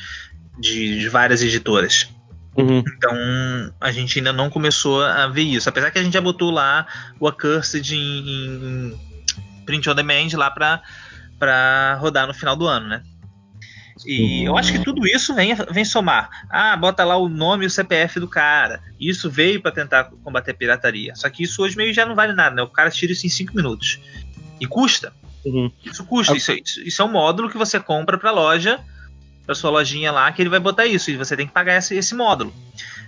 de, 0.59 0.99
de 0.99 1.09
várias 1.09 1.41
editoras. 1.41 2.09
Uhum. 2.55 2.79
Então 2.79 3.73
a 3.79 3.91
gente 3.91 4.19
ainda 4.19 4.33
não 4.33 4.49
começou 4.49 5.03
a 5.03 5.27
ver 5.27 5.43
isso. 5.43 5.69
Apesar 5.69 5.91
que 5.91 5.99
a 5.99 6.03
gente 6.03 6.13
já 6.13 6.21
botou 6.21 6.51
lá 6.51 6.85
o 7.19 7.27
Accursed 7.27 7.95
em, 7.95 8.27
em 8.27 8.99
print 9.65 9.89
on 9.89 9.95
demand 9.95 10.29
lá 10.33 10.49
para 10.51 10.81
para 11.37 11.95
rodar 11.95 12.27
no 12.27 12.33
final 12.33 12.53
do 12.53 12.67
ano, 12.67 12.87
né? 12.87 13.01
E 14.05 14.43
eu 14.45 14.57
acho 14.57 14.71
que 14.71 14.83
tudo 14.83 15.05
isso 15.07 15.33
vem, 15.33 15.53
vem 15.71 15.85
somar. 15.85 16.29
Ah, 16.49 16.75
bota 16.75 17.03
lá 17.03 17.17
o 17.17 17.27
nome 17.27 17.63
e 17.63 17.67
o 17.67 17.69
CPF 17.69 18.19
do 18.19 18.27
cara. 18.27 18.81
Isso 18.99 19.29
veio 19.29 19.61
para 19.61 19.71
tentar 19.71 20.05
combater 20.23 20.51
a 20.51 20.53
pirataria. 20.53 21.15
Só 21.15 21.29
que 21.29 21.43
isso 21.43 21.61
hoje 21.61 21.75
meio 21.75 21.93
já 21.93 22.05
não 22.05 22.15
vale 22.15 22.33
nada, 22.33 22.55
né? 22.55 22.61
O 22.61 22.67
cara 22.67 22.89
tira 22.89 23.11
isso 23.11 23.25
em 23.25 23.29
5 23.29 23.55
minutos. 23.55 23.99
E 24.59 24.65
custa. 24.65 25.13
Uhum. 25.49 25.71
Isso 25.83 26.05
custa. 26.05 26.35
Isso, 26.35 26.51
isso, 26.51 26.81
isso, 26.81 27.01
é 27.01 27.05
um 27.05 27.11
módulo 27.11 27.49
que 27.49 27.57
você 27.57 27.79
compra 27.79 28.17
para 28.17 28.31
loja, 28.31 28.79
para 29.45 29.55
sua 29.55 29.71
lojinha 29.71 30.11
lá, 30.11 30.31
que 30.31 30.41
ele 30.41 30.49
vai 30.49 30.59
botar 30.59 30.85
isso. 30.85 31.09
E 31.11 31.17
você 31.17 31.35
tem 31.35 31.47
que 31.47 31.53
pagar 31.53 31.77
esse, 31.77 31.95
esse 31.95 32.15
módulo. 32.15 32.53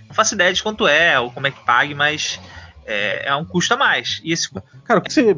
Não 0.08 0.14
faço 0.14 0.34
ideia 0.34 0.52
de 0.52 0.62
quanto 0.62 0.86
é 0.86 1.18
ou 1.18 1.30
como 1.30 1.46
é 1.46 1.50
que 1.50 1.64
pague, 1.64 1.94
mas 1.94 2.40
é, 2.84 3.28
é 3.28 3.34
um 3.34 3.44
custo 3.44 3.74
a 3.74 3.76
mais. 3.76 4.20
E 4.24 4.32
esse 4.32 4.48
cara, 4.84 5.00
o 5.00 5.02
que 5.02 5.12
você 5.12 5.36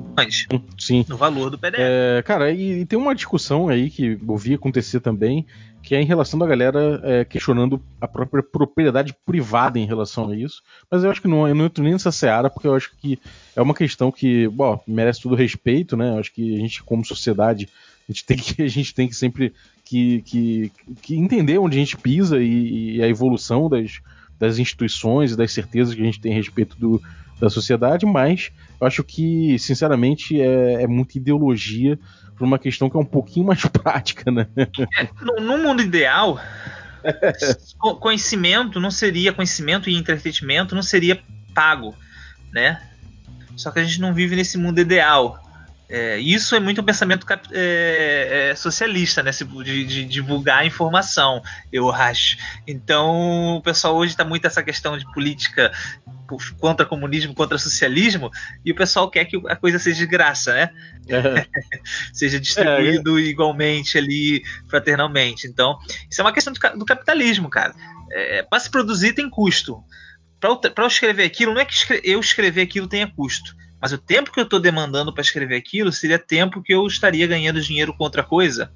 sim 0.79 1.05
no 1.09 1.17
valor 1.17 1.51
do 1.51 1.59
PDF. 1.59 1.79
É, 1.79 2.23
cara, 2.23 2.51
e, 2.51 2.81
e, 2.81 2.87
tem 2.87 2.99
uma 2.99 3.15
discussão 3.15 3.69
aí 3.69 3.91
que 3.91 4.19
eu 4.27 4.37
vi 4.37 4.55
acontecer 4.55 5.01
também, 5.01 5.47
que 5.83 5.95
é 5.95 6.01
em 6.01 6.07
relação 6.07 6.39
da 6.39 6.47
galera 6.47 7.01
é, 7.05 7.25
questionando 7.25 7.83
a 8.01 8.09
própria 8.09 8.43
propriedade 8.43 9.15
privada 9.27 9.79
em 9.79 9.87
relação 9.87 10.31
a 10.31 10.37
isso. 10.37 10.63
Mas 10.91 11.05
eu 11.05 11.11
acho 11.11 11.21
que 11.21 11.29
não, 11.29 11.47
eu 11.47 11.55
não 11.55 11.67
entro 11.67 11.85
nem 11.85 11.93
nessa 11.93 12.11
seara, 12.11 12.49
porque 12.49 12.67
eu 12.67 12.75
acho 12.75 12.97
que 12.97 13.19
é 13.57 13.63
uma 13.63 13.75
questão 13.75 14.11
que, 14.11 14.49
bom, 14.49 14.83
merece 14.87 15.23
todo 15.23 15.35
respeito, 15.35 15.97
né? 15.97 16.19
Acho 16.19 16.33
que 16.33 16.57
a 16.57 16.59
gente, 16.59 16.83
como 16.83 17.05
sociedade, 17.05 17.69
a 18.09 18.13
gente 18.13 18.25
tem 18.25 18.37
que, 18.37 18.63
a 18.63 18.69
gente 18.69 18.95
tem 18.95 19.09
que 19.09 19.15
sempre 19.15 19.53
que, 19.85 20.23
que, 20.23 20.73
que 21.03 21.17
entender 21.17 21.59
onde 21.59 21.77
a 21.77 21.81
gente 21.81 21.97
pisa 21.97 22.43
e, 22.43 22.97
e 22.97 23.03
a 23.03 23.09
evolução 23.09 23.69
das, 23.69 24.01
das 24.39 24.59
instituições 24.59 25.33
e 25.33 25.37
das 25.37 25.53
certezas 25.53 25.95
que 25.95 26.01
a 26.01 26.05
gente 26.05 26.21
tem 26.21 26.33
a 26.33 26.37
respeito 26.37 26.77
do, 26.79 27.01
da 27.39 27.51
sociedade, 27.51 28.07
mas 28.07 28.51
eu 28.81 28.87
acho 28.87 29.05
que, 29.05 29.59
sinceramente, 29.59 30.41
é, 30.41 30.83
é 30.83 30.87
muita 30.87 31.19
ideologia 31.19 31.99
por 32.37 32.45
uma 32.45 32.59
questão 32.59 32.91
que 32.91 32.97
é 32.97 33.01
um 33.01 33.05
pouquinho 33.05 33.47
mais 33.47 33.65
prática, 33.67 34.31
né? 34.31 34.47
É, 34.57 35.09
no, 35.21 35.41
no 35.41 35.59
mundo 35.59 35.83
ideal, 35.83 36.41
conhecimento 38.01 38.81
não 38.81 38.91
seria 38.91 39.33
conhecimento 39.33 39.89
e 39.89 39.95
entretenimento 39.95 40.75
não 40.75 40.83
seria 40.83 41.21
pago, 41.55 41.95
né? 42.53 42.81
Só 43.57 43.71
que 43.71 43.81
a 43.81 43.85
gente 43.85 44.01
não 44.01 44.13
vive 44.15 44.37
nesse 44.37 44.59
mundo 44.59 44.81
ideal. 44.81 45.41
É, 45.89 46.19
isso 46.19 46.57
é 46.57 46.61
muito 46.61 46.81
um 46.81 46.85
pensamento 46.85 47.27
é, 47.53 48.51
é, 48.51 48.55
socialista, 48.55 49.23
né? 49.23 49.31
De, 49.31 49.85
de, 49.85 50.05
divulgar 50.05 50.67
informação, 50.67 51.43
eu 51.73 51.91
acho. 51.93 52.37
Então, 52.67 53.57
o 53.57 53.63
pessoal 53.63 53.95
hoje 53.95 54.13
está 54.13 54.25
muito 54.25 54.47
essa 54.47 54.63
questão 54.63 54.97
de 54.97 55.05
política 55.13 55.71
contra 56.59 56.87
comunismo, 56.87 57.35
contra 57.35 57.59
socialismo, 57.59 58.31
e 58.65 58.73
o 58.73 58.75
pessoal 58.75 59.11
quer 59.11 59.27
que 59.27 59.41
a 59.47 59.57
coisa 59.57 59.79
seja 59.79 59.99
de 59.99 60.07
graça, 60.07 60.55
né? 60.55 60.71
É. 61.07 61.47
seja 62.13 62.41
distribuído 62.41 63.19
é, 63.19 63.23
igualmente 63.23 63.99
ali, 63.99 64.43
fraternalmente. 64.69 65.47
Então, 65.47 65.79
isso 66.11 66.21
é 66.21 66.25
uma 66.25 66.33
questão 66.33 66.53
do, 66.53 66.79
do 66.79 66.85
capitalismo, 66.87 67.51
cara. 67.51 67.75
É, 68.11 68.43
Para 68.43 68.59
se 68.59 68.71
produzir 68.71 69.13
tem 69.13 69.29
custo. 69.29 69.85
Para 70.75 70.85
eu 70.85 70.89
escrever 70.89 71.25
aquilo, 71.25 71.55
não 71.55 71.61
é 71.61 71.65
que 71.65 71.75
eu 72.03 72.21
escrever 72.21 72.63
aquilo 72.63 72.87
tenha 72.87 73.07
custo 73.07 73.55
mas 73.85 73.93
o 73.93 73.99
tempo 73.99 74.33
que 74.33 74.41
eu 74.41 74.45
estou 74.45 74.59
demandando 74.59 75.13
para 75.13 75.21
escrever 75.21 75.57
aquilo 75.57 75.93
seria 75.93 76.19
tempo 76.19 76.63
que 76.63 76.73
eu 76.73 76.87
estaria 76.87 77.27
ganhando 77.27 77.61
dinheiro 77.61 77.93
com 77.93 78.03
outra 78.03 78.23
coisa. 78.23 78.73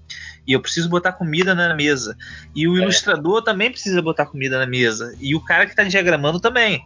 E 0.46 0.52
eu 0.52 0.60
preciso 0.60 0.86
botar 0.86 1.12
comida 1.12 1.54
na 1.54 1.74
mesa. 1.74 2.14
E 2.54 2.68
o 2.68 2.76
é. 2.76 2.82
ilustrador 2.82 3.40
também 3.40 3.70
precisa 3.70 4.02
botar 4.02 4.26
comida 4.26 4.58
na 4.58 4.66
mesa. 4.66 5.16
E 5.18 5.34
o 5.34 5.40
cara 5.40 5.64
que 5.64 5.72
está 5.72 5.82
diagramando 5.82 6.38
também. 6.38 6.84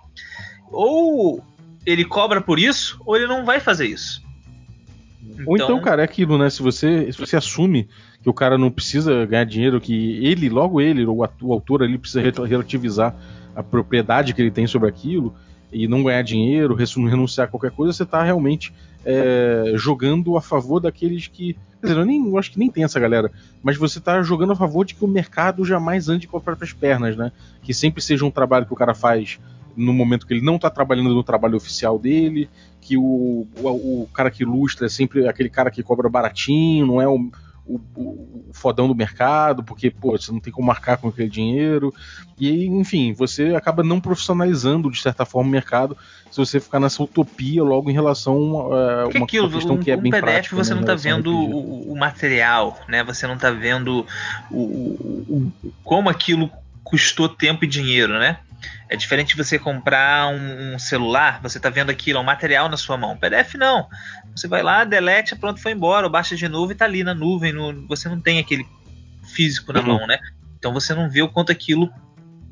Ou 0.70 1.44
ele 1.84 2.04
cobra 2.04 2.40
por 2.40 2.60
isso, 2.60 2.96
ou 3.04 3.16
ele 3.16 3.26
não 3.26 3.44
vai 3.44 3.58
fazer 3.58 3.88
isso. 3.88 4.22
Então... 5.22 5.44
Ou 5.46 5.56
então, 5.56 5.80
cara, 5.80 6.02
é 6.02 6.04
aquilo, 6.04 6.36
né? 6.36 6.50
Se 6.50 6.62
você, 6.62 7.12
se 7.12 7.18
você 7.18 7.36
assume 7.36 7.88
que 8.22 8.28
o 8.28 8.34
cara 8.34 8.58
não 8.58 8.70
precisa 8.70 9.24
ganhar 9.24 9.44
dinheiro, 9.44 9.80
que 9.80 10.24
ele, 10.24 10.48
logo 10.48 10.80
ele, 10.80 11.04
o, 11.06 11.18
o 11.42 11.52
autor 11.52 11.82
ali, 11.82 11.96
precisa 11.96 12.20
relativizar 12.44 13.14
a 13.54 13.62
propriedade 13.62 14.34
que 14.34 14.40
ele 14.40 14.50
tem 14.50 14.66
sobre 14.66 14.88
aquilo 14.88 15.34
e 15.72 15.88
não 15.88 16.02
ganhar 16.02 16.22
dinheiro, 16.22 16.74
renunciar 16.74 17.46
a 17.46 17.50
qualquer 17.50 17.70
coisa, 17.70 17.92
você 17.92 18.02
está 18.02 18.22
realmente 18.22 18.72
é, 19.04 19.72
jogando 19.74 20.36
a 20.36 20.40
favor 20.42 20.80
daqueles 20.80 21.26
que. 21.26 21.54
Quer 21.80 21.88
dizer, 21.88 21.98
eu, 21.98 22.04
nem, 22.04 22.28
eu 22.28 22.38
acho 22.38 22.52
que 22.52 22.58
nem 22.58 22.70
tem 22.70 22.84
essa 22.84 23.00
galera, 23.00 23.32
mas 23.62 23.76
você 23.76 23.98
está 23.98 24.22
jogando 24.22 24.52
a 24.52 24.56
favor 24.56 24.84
de 24.84 24.94
que 24.94 25.04
o 25.04 25.08
mercado 25.08 25.64
jamais 25.64 26.08
ande 26.08 26.28
com 26.28 26.36
as 26.36 26.42
próprias 26.42 26.72
pernas, 26.72 27.16
né? 27.16 27.32
Que 27.62 27.74
sempre 27.74 28.02
seja 28.02 28.24
um 28.24 28.30
trabalho 28.30 28.66
que 28.66 28.72
o 28.72 28.76
cara 28.76 28.94
faz 28.94 29.40
no 29.74 29.92
momento 29.92 30.26
que 30.26 30.34
ele 30.34 30.44
não 30.44 30.56
está 30.56 30.68
trabalhando 30.68 31.14
no 31.14 31.24
trabalho 31.24 31.56
oficial 31.56 31.98
dele, 31.98 32.48
que 32.82 32.98
o, 32.98 33.46
o, 33.56 34.02
o, 34.02 34.08
cara 34.12 34.30
que 34.30 34.42
ilustra 34.42 34.86
é 34.86 34.90
sempre 34.90 35.26
aquele 35.28 35.48
cara 35.48 35.70
que 35.70 35.82
cobra 35.82 36.08
baratinho, 36.08 36.84
não 36.84 37.00
é 37.00 37.06
o, 37.06 37.30
o, 37.64 37.80
o, 37.94 38.50
fodão 38.52 38.88
do 38.88 38.94
mercado, 38.94 39.62
porque 39.62 39.88
pô, 39.88 40.18
você 40.18 40.32
não 40.32 40.40
tem 40.40 40.52
como 40.52 40.66
marcar 40.66 40.96
com 40.96 41.08
aquele 41.08 41.28
dinheiro. 41.28 41.94
E 42.38 42.66
enfim, 42.66 43.12
você 43.12 43.54
acaba 43.54 43.84
não 43.84 44.00
profissionalizando 44.00 44.90
de 44.90 45.00
certa 45.00 45.24
forma 45.24 45.48
o 45.48 45.52
mercado 45.52 45.96
se 46.28 46.38
você 46.38 46.58
ficar 46.58 46.80
nessa 46.80 47.02
utopia 47.02 47.62
logo 47.62 47.88
em 47.88 47.92
relação 47.92 48.34
a 48.34 49.06
uma 49.06 49.24
aquilo, 49.24 49.48
questão 49.48 49.76
um, 49.76 49.78
que 49.78 49.90
é 49.90 49.96
bem 49.96 50.10
PDF 50.10 50.22
prática, 50.22 50.56
você 50.56 50.70
né, 50.70 50.80
não 50.80 50.82
está 50.82 50.94
vendo 50.94 51.32
o, 51.32 51.92
o, 51.92 51.96
material, 51.96 52.80
né? 52.88 53.04
Você 53.04 53.26
não 53.28 53.34
está 53.34 53.50
vendo 53.50 54.04
o, 54.50 55.52
como 55.84 56.10
aquilo 56.10 56.50
custou 56.82 57.28
tempo 57.28 57.64
e 57.64 57.68
dinheiro, 57.68 58.18
né? 58.18 58.38
É 58.88 58.96
diferente 58.96 59.36
você 59.36 59.58
comprar 59.58 60.28
um, 60.28 60.74
um 60.74 60.78
celular, 60.78 61.40
você 61.42 61.58
está 61.58 61.70
vendo 61.70 61.90
aquilo, 61.90 62.18
é 62.18 62.22
um 62.22 62.24
material 62.24 62.68
na 62.68 62.76
sua 62.76 62.96
mão. 62.96 63.16
PDF 63.16 63.54
não. 63.54 63.88
Você 64.34 64.48
vai 64.48 64.62
lá, 64.62 64.84
delete, 64.84 65.36
pronto, 65.36 65.60
foi 65.60 65.72
embora, 65.72 66.06
ou 66.06 66.12
baixa 66.12 66.36
de 66.36 66.48
novo 66.48 66.72
e 66.72 66.74
está 66.74 66.84
ali 66.84 67.02
na 67.02 67.14
nuvem. 67.14 67.52
No, 67.52 67.86
você 67.86 68.08
não 68.08 68.20
tem 68.20 68.38
aquele 68.38 68.66
físico 69.32 69.72
na 69.72 69.80
uhum. 69.80 69.86
mão, 69.86 70.06
né? 70.06 70.18
Então 70.58 70.72
você 70.72 70.94
não 70.94 71.10
vê 71.10 71.22
o 71.22 71.28
quanto 71.28 71.52
aquilo 71.52 71.92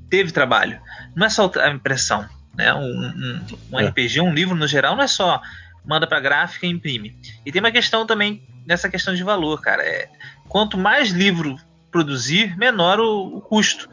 teve 0.08 0.32
trabalho. 0.32 0.80
Não 1.14 1.26
é 1.26 1.30
só 1.30 1.50
a 1.56 1.70
impressão, 1.70 2.28
né? 2.54 2.72
Um, 2.74 2.80
um, 2.80 3.46
um 3.72 3.80
é. 3.80 3.86
RPG, 3.86 4.20
um 4.20 4.34
livro 4.34 4.56
no 4.56 4.66
geral, 4.66 4.96
não 4.96 5.04
é 5.04 5.08
só 5.08 5.40
manda 5.84 6.06
para 6.06 6.20
gráfica 6.20 6.66
e 6.66 6.70
imprime. 6.70 7.16
E 7.44 7.50
tem 7.50 7.60
uma 7.60 7.70
questão 7.70 8.06
também 8.06 8.42
nessa 8.66 8.88
questão 8.88 9.14
de 9.14 9.22
valor, 9.22 9.60
cara. 9.60 9.82
É, 9.82 10.08
quanto 10.48 10.76
mais 10.76 11.10
livro 11.10 11.56
produzir, 11.90 12.56
menor 12.56 13.00
o, 13.00 13.36
o 13.36 13.40
custo. 13.40 13.88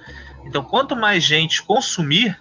Então, 0.48 0.64
quanto 0.64 0.96
mais 0.96 1.24
gente 1.24 1.62
consumir, 1.62 2.40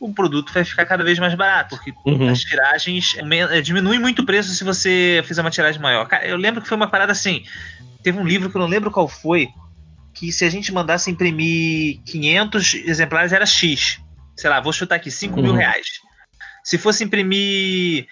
o 0.00 0.12
produto 0.12 0.52
vai 0.52 0.64
ficar 0.64 0.84
cada 0.86 1.04
vez 1.04 1.18
mais 1.18 1.34
barato, 1.34 1.76
porque 1.76 1.92
uhum. 2.04 2.28
as 2.28 2.40
tiragens 2.40 3.16
é, 3.50 3.60
diminui 3.60 3.98
muito 3.98 4.22
o 4.22 4.26
preço 4.26 4.52
se 4.54 4.64
você 4.64 5.22
fizer 5.24 5.40
uma 5.40 5.50
tiragem 5.50 5.80
maior. 5.80 6.06
Cara, 6.06 6.26
eu 6.26 6.36
lembro 6.36 6.60
que 6.60 6.68
foi 6.68 6.76
uma 6.76 6.88
parada 6.88 7.12
assim. 7.12 7.44
Teve 8.02 8.18
um 8.18 8.26
livro 8.26 8.50
que 8.50 8.56
eu 8.56 8.60
não 8.60 8.68
lembro 8.68 8.90
qual 8.90 9.08
foi, 9.08 9.48
que 10.14 10.32
se 10.32 10.44
a 10.44 10.50
gente 10.50 10.72
mandasse 10.72 11.10
imprimir 11.10 12.00
500 12.04 12.74
exemplares 12.74 13.32
era 13.32 13.46
X. 13.46 14.00
Sei 14.36 14.50
lá, 14.50 14.60
vou 14.60 14.72
chutar 14.72 14.96
aqui, 14.96 15.10
5 15.10 15.36
uhum. 15.36 15.42
mil 15.42 15.54
reais. 15.54 15.86
Se 16.62 16.76
fosse 16.76 17.02
imprimir 17.02 18.06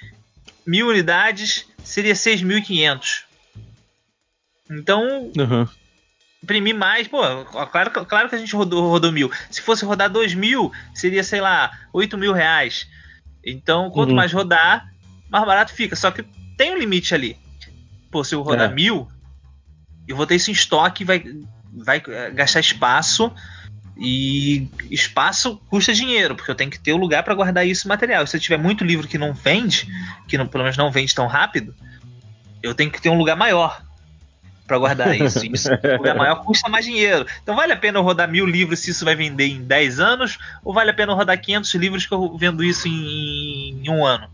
mil 0.67 0.89
unidades, 0.89 1.67
seria 1.85 2.15
6.500. 2.15 3.25
Então, 4.71 5.31
uhum 5.37 5.67
imprimir 6.47 6.77
mais, 6.77 7.09
pô, 7.09 7.19
claro, 7.67 7.91
claro 7.91 8.29
que 8.29 8.37
a 8.37 8.39
gente 8.39 8.55
rodou, 8.55 8.89
rodou 8.89 9.11
mil. 9.11 9.31
Se 9.51 9.61
fosse 9.61 9.85
rodar 9.85 10.09
dois 10.09 10.33
mil, 10.33 10.73
seria, 10.95 11.25
sei 11.25 11.41
lá, 11.41 11.73
oito 11.93 12.17
mil 12.17 12.33
reais. 12.33 12.89
Então, 13.45 13.91
quanto 13.91 14.11
uhum. 14.11 14.17
mais 14.17 14.33
rodar, 14.33 14.89
mais 15.29 15.45
barato 15.45 15.73
fica. 15.73 15.97
Só 15.97 16.13
que 16.13 16.25
tem 16.57 16.73
um 16.73 16.79
limite 16.79 17.15
ali. 17.15 17.37
Pô, 18.13 18.23
se 18.23 18.35
eu 18.35 18.43
rodar 18.43 18.71
é. 18.71 18.75
mil, 18.75 19.09
eu 20.07 20.17
vou 20.17 20.27
ter 20.27 20.37
isso 20.37 20.51
em 20.51 20.55
estoque, 20.55 21.05
vai, 21.05 21.25
vai 21.73 22.01
eh, 22.07 22.31
gastar 22.31 22.61
espaço. 22.61 23.33
E 23.99 24.69
espaço 24.91 25.57
custa 25.69 25.93
dinheiro, 25.93 26.37
porque 26.37 26.51
eu 26.51 26.55
tenho 26.55 26.71
que 26.71 26.79
ter 26.79 26.93
o 26.93 26.97
um 26.97 27.01
lugar 27.01 27.23
para 27.23 27.35
guardar 27.35 27.67
isso 27.67 27.89
material. 27.89 28.27
Se 28.27 28.37
eu 28.37 28.41
tiver 28.41 28.59
muito 28.59 28.85
livro 28.85 29.09
que 29.09 29.19
não 29.19 29.33
vende, 29.33 29.89
que 30.29 30.37
não, 30.37 30.47
pelo 30.47 30.65
menos 30.65 30.77
não 30.77 30.93
vende 30.93 31.15
tão 31.15 31.27
rápido, 31.27 31.75
eu 32.63 32.75
tenho 32.75 32.91
que 32.91 33.01
ter 33.01 33.09
um 33.09 33.17
lugar 33.17 33.37
maior 33.37 33.86
para 34.67 34.79
guardar 34.79 35.19
isso. 35.19 35.45
isso 35.47 35.69
lugar 35.99 36.15
maior 36.17 36.43
custa 36.45 36.69
mais 36.69 36.85
dinheiro. 36.85 37.27
Então 37.43 37.55
vale 37.55 37.73
a 37.73 37.77
pena 37.77 37.99
eu 37.99 38.03
rodar 38.03 38.29
mil 38.29 38.47
livros 38.47 38.81
se 38.81 38.91
isso 38.91 39.05
vai 39.05 39.15
vender 39.15 39.47
em 39.47 39.63
10 39.63 40.01
anos, 40.01 40.39
ou 40.65 40.75
vale 40.75 40.91
a 40.91 40.95
pena 40.95 41.13
eu 41.13 41.17
rodar 41.17 41.41
500 41.41 41.75
livros 41.75 42.07
que 42.07 42.15
eu 42.15 42.37
vendo 42.37 42.63
isso 42.63 42.89
em, 42.89 43.81
em 43.83 43.91
um 43.91 44.05
ano? 44.05 44.29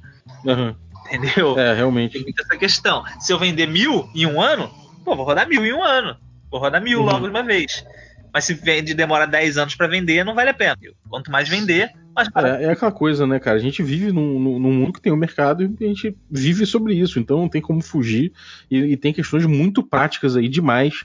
Uhum. 0.45 0.75
Entendeu? 1.07 1.59
É, 1.59 1.75
realmente. 1.75 2.13
Tem 2.13 2.23
muita 2.23 2.43
essa 2.43 2.57
questão. 2.57 3.05
Se 3.21 3.33
eu 3.33 3.39
vender 3.39 3.67
mil 3.67 4.09
em 4.15 4.27
um 4.27 4.41
ano, 4.41 4.71
pô, 5.05 5.15
vou 5.15 5.27
rodar 5.27 5.47
mil 5.47 5.65
em 5.65 5.73
um 5.73 5.83
ano. 5.83 6.17
Vou 6.51 6.61
rodar 6.61 6.81
mil 6.81 7.01
uhum. 7.01 7.07
logo 7.07 7.27
de 7.27 7.31
uma 7.31 7.43
vez. 7.43 7.85
Mas 8.33 8.45
se 8.45 8.55
vende 8.55 8.95
demora 8.95 9.27
10 9.27 9.59
anos 9.59 9.75
para 9.75 9.87
vender, 9.87 10.25
não 10.25 10.35
vale 10.35 10.51
a 10.51 10.55
pena. 10.55 10.77
Quanto 11.09 11.31
mais 11.31 11.49
vender, 11.49 11.93
mais 12.15 12.29
é, 12.35 12.65
é, 12.65 12.71
aquela 12.71 12.93
coisa, 12.93 13.27
né, 13.27 13.39
cara? 13.39 13.57
A 13.57 13.61
gente 13.61 13.83
vive 13.83 14.13
num, 14.13 14.39
num, 14.39 14.73
mundo 14.73 14.93
que 14.93 15.01
tem 15.01 15.13
o 15.13 15.17
um 15.17 15.19
mercado 15.19 15.65
e 15.81 15.85
a 15.85 15.89
gente 15.89 16.17
vive 16.31 16.67
sobre 16.67 16.95
isso, 16.95 17.19
então 17.19 17.39
não 17.39 17.49
tem 17.49 17.61
como 17.61 17.83
fugir. 17.83 18.33
E, 18.71 18.79
e 18.79 18.97
tem 18.97 19.13
questões 19.13 19.47
muito 19.47 19.83
práticas 19.83 20.37
aí 20.37 20.49
demais 20.49 21.05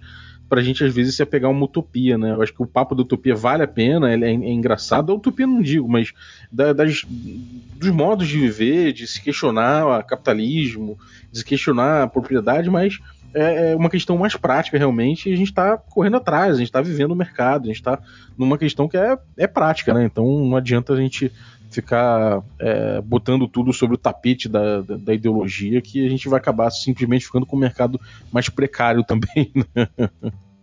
pra 0.49 0.61
gente 0.61 0.83
às 0.83 0.93
vezes 0.93 1.15
se 1.15 1.21
apegar 1.21 1.49
a 1.49 1.53
uma 1.53 1.65
utopia, 1.65 2.17
né? 2.17 2.31
Eu 2.31 2.41
acho 2.41 2.53
que 2.53 2.63
o 2.63 2.67
papo 2.67 2.95
da 2.95 3.01
utopia 3.01 3.35
vale 3.35 3.63
a 3.63 3.67
pena, 3.67 4.11
é, 4.11 4.15
é 4.15 4.31
engraçado. 4.31 5.11
A 5.11 5.15
utopia 5.15 5.45
não 5.45 5.61
digo, 5.61 5.87
mas 5.89 6.13
da, 6.51 6.73
das, 6.73 7.03
dos 7.03 7.89
modos 7.89 8.27
de 8.27 8.37
viver, 8.37 8.93
de 8.93 9.05
se 9.07 9.21
questionar 9.21 9.85
o 9.85 10.03
capitalismo, 10.03 10.97
de 11.31 11.39
se 11.39 11.45
questionar 11.45 12.03
a 12.03 12.07
propriedade, 12.07 12.69
mas 12.69 12.99
é, 13.33 13.71
é 13.71 13.75
uma 13.75 13.89
questão 13.89 14.17
mais 14.17 14.35
prática 14.35 14.77
realmente, 14.77 15.29
e 15.29 15.33
a 15.33 15.35
gente 15.35 15.49
está 15.49 15.77
correndo 15.77 16.17
atrás, 16.17 16.55
a 16.55 16.57
gente 16.57 16.67
está 16.67 16.81
vivendo 16.81 17.11
o 17.11 17.15
mercado, 17.15 17.63
a 17.63 17.67
gente 17.67 17.77
está 17.77 17.99
numa 18.37 18.57
questão 18.57 18.87
que 18.87 18.97
é, 18.97 19.17
é 19.37 19.47
prática, 19.47 19.93
né? 19.93 20.05
Então 20.05 20.25
não 20.25 20.55
adianta 20.55 20.93
a 20.93 20.97
gente 20.97 21.31
ficar 21.69 22.41
é, 22.59 23.01
botando 23.01 23.47
tudo 23.47 23.73
sobre 23.73 23.95
o 23.95 23.97
tapete 23.97 24.47
da, 24.47 24.81
da, 24.81 24.95
da, 24.95 25.13
ideologia 25.13 25.81
que 25.81 26.05
a 26.05 26.09
gente 26.09 26.29
vai 26.29 26.39
acabar 26.39 26.69
simplesmente 26.71 27.25
ficando 27.25 27.45
com 27.45 27.55
o 27.55 27.59
mercado 27.59 27.99
mais 28.31 28.49
precário 28.49 29.03
também. 29.03 29.51
Né? 29.75 30.09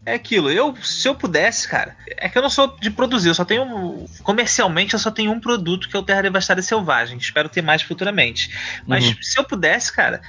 É 0.06 0.14
aquilo, 0.14 0.50
eu, 0.50 0.76
se 0.82 1.08
eu 1.08 1.14
pudesse, 1.14 1.66
cara, 1.66 1.96
é 2.18 2.28
que 2.28 2.36
eu 2.36 2.42
não 2.42 2.50
sou 2.50 2.76
de 2.78 2.90
produzir, 2.90 3.28
eu 3.28 3.34
só 3.34 3.44
tenho. 3.44 4.06
Comercialmente, 4.22 4.92
eu 4.92 4.98
só 4.98 5.10
tenho 5.10 5.32
um 5.32 5.40
produto 5.40 5.88
que 5.88 5.96
é 5.96 5.98
o 5.98 6.02
Terra 6.02 6.22
Devastada 6.22 6.60
Selvagem. 6.60 7.16
Espero 7.16 7.48
ter 7.48 7.62
mais 7.62 7.80
futuramente. 7.80 8.50
Mas 8.86 9.06
uhum. 9.06 9.14
se 9.22 9.38
eu 9.38 9.44
pudesse, 9.44 9.90
cara, 9.90 10.20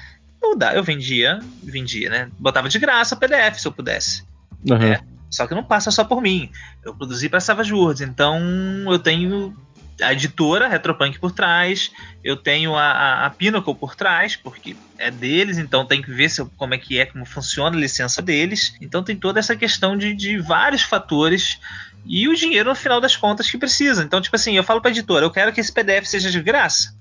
eu, 0.41 0.57
eu 0.73 0.83
vendia, 0.83 1.39
vendia, 1.63 2.09
né? 2.09 2.29
Botava 2.39 2.69
de 2.69 2.79
graça 2.79 3.15
PDF 3.15 3.59
se 3.59 3.67
eu 3.67 3.71
pudesse. 3.71 4.23
Uhum. 4.69 4.81
É, 4.81 4.99
só 5.29 5.47
que 5.47 5.55
não 5.55 5.63
passa 5.63 5.91
só 5.91 6.03
por 6.03 6.21
mim. 6.21 6.49
Eu 6.83 6.93
produzi 6.93 7.29
para 7.29 7.39
Savage 7.39 7.73
Worlds, 7.73 8.01
então 8.01 8.39
eu 8.87 8.99
tenho 8.99 9.55
a 10.01 10.11
editora 10.11 10.67
Retropunk 10.67 11.19
por 11.19 11.31
trás, 11.31 11.91
eu 12.23 12.35
tenho 12.35 12.75
a, 12.75 12.83
a, 12.83 13.25
a, 13.25 13.29
Pinnacle 13.29 13.75
por 13.75 13.95
trás, 13.95 14.35
porque 14.35 14.75
é 14.97 15.09
deles, 15.09 15.57
então 15.57 15.85
tem 15.85 16.01
que 16.01 16.11
ver 16.11 16.29
se, 16.29 16.43
como 16.57 16.73
é 16.73 16.77
que 16.77 16.99
é, 16.99 17.05
como 17.05 17.25
funciona 17.25 17.75
a 17.75 17.79
licença 17.79 18.21
deles. 18.21 18.75
Então 18.81 19.03
tem 19.03 19.15
toda 19.15 19.39
essa 19.39 19.55
questão 19.55 19.97
de, 19.97 20.13
de 20.13 20.37
vários 20.37 20.81
fatores 20.81 21.59
e 22.05 22.27
o 22.27 22.35
dinheiro 22.35 22.69
no 22.69 22.75
final 22.75 22.99
das 22.99 23.15
contas 23.15 23.49
que 23.49 23.57
precisa. 23.57 24.03
Então, 24.03 24.21
tipo 24.21 24.35
assim, 24.35 24.55
eu 24.55 24.63
falo 24.63 24.81
pra 24.81 24.91
editora, 24.91 25.25
eu 25.25 25.31
quero 25.31 25.51
que 25.51 25.61
esse 25.61 25.71
PDF 25.71 26.05
seja 26.05 26.29
de 26.29 26.41
graça. 26.41 26.95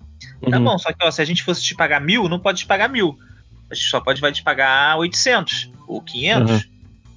Tá 0.50 0.58
uhum. 0.58 0.64
Tá 0.64 0.70
bom, 0.70 0.78
só 0.78 0.92
que 0.92 1.04
ó, 1.04 1.10
se 1.10 1.22
a 1.22 1.24
gente 1.24 1.42
fosse 1.42 1.62
te 1.62 1.74
pagar 1.74 2.00
mil, 2.00 2.28
não 2.28 2.38
pode 2.38 2.60
te 2.60 2.66
pagar 2.66 2.88
mil. 2.88 3.18
A 3.70 3.74
gente 3.74 3.88
só 3.88 4.00
pode 4.00 4.20
vai 4.20 4.32
te 4.32 4.42
pagar 4.42 4.96
800 4.98 5.70
ou 5.86 6.00
500, 6.00 6.50
uhum. 6.50 6.60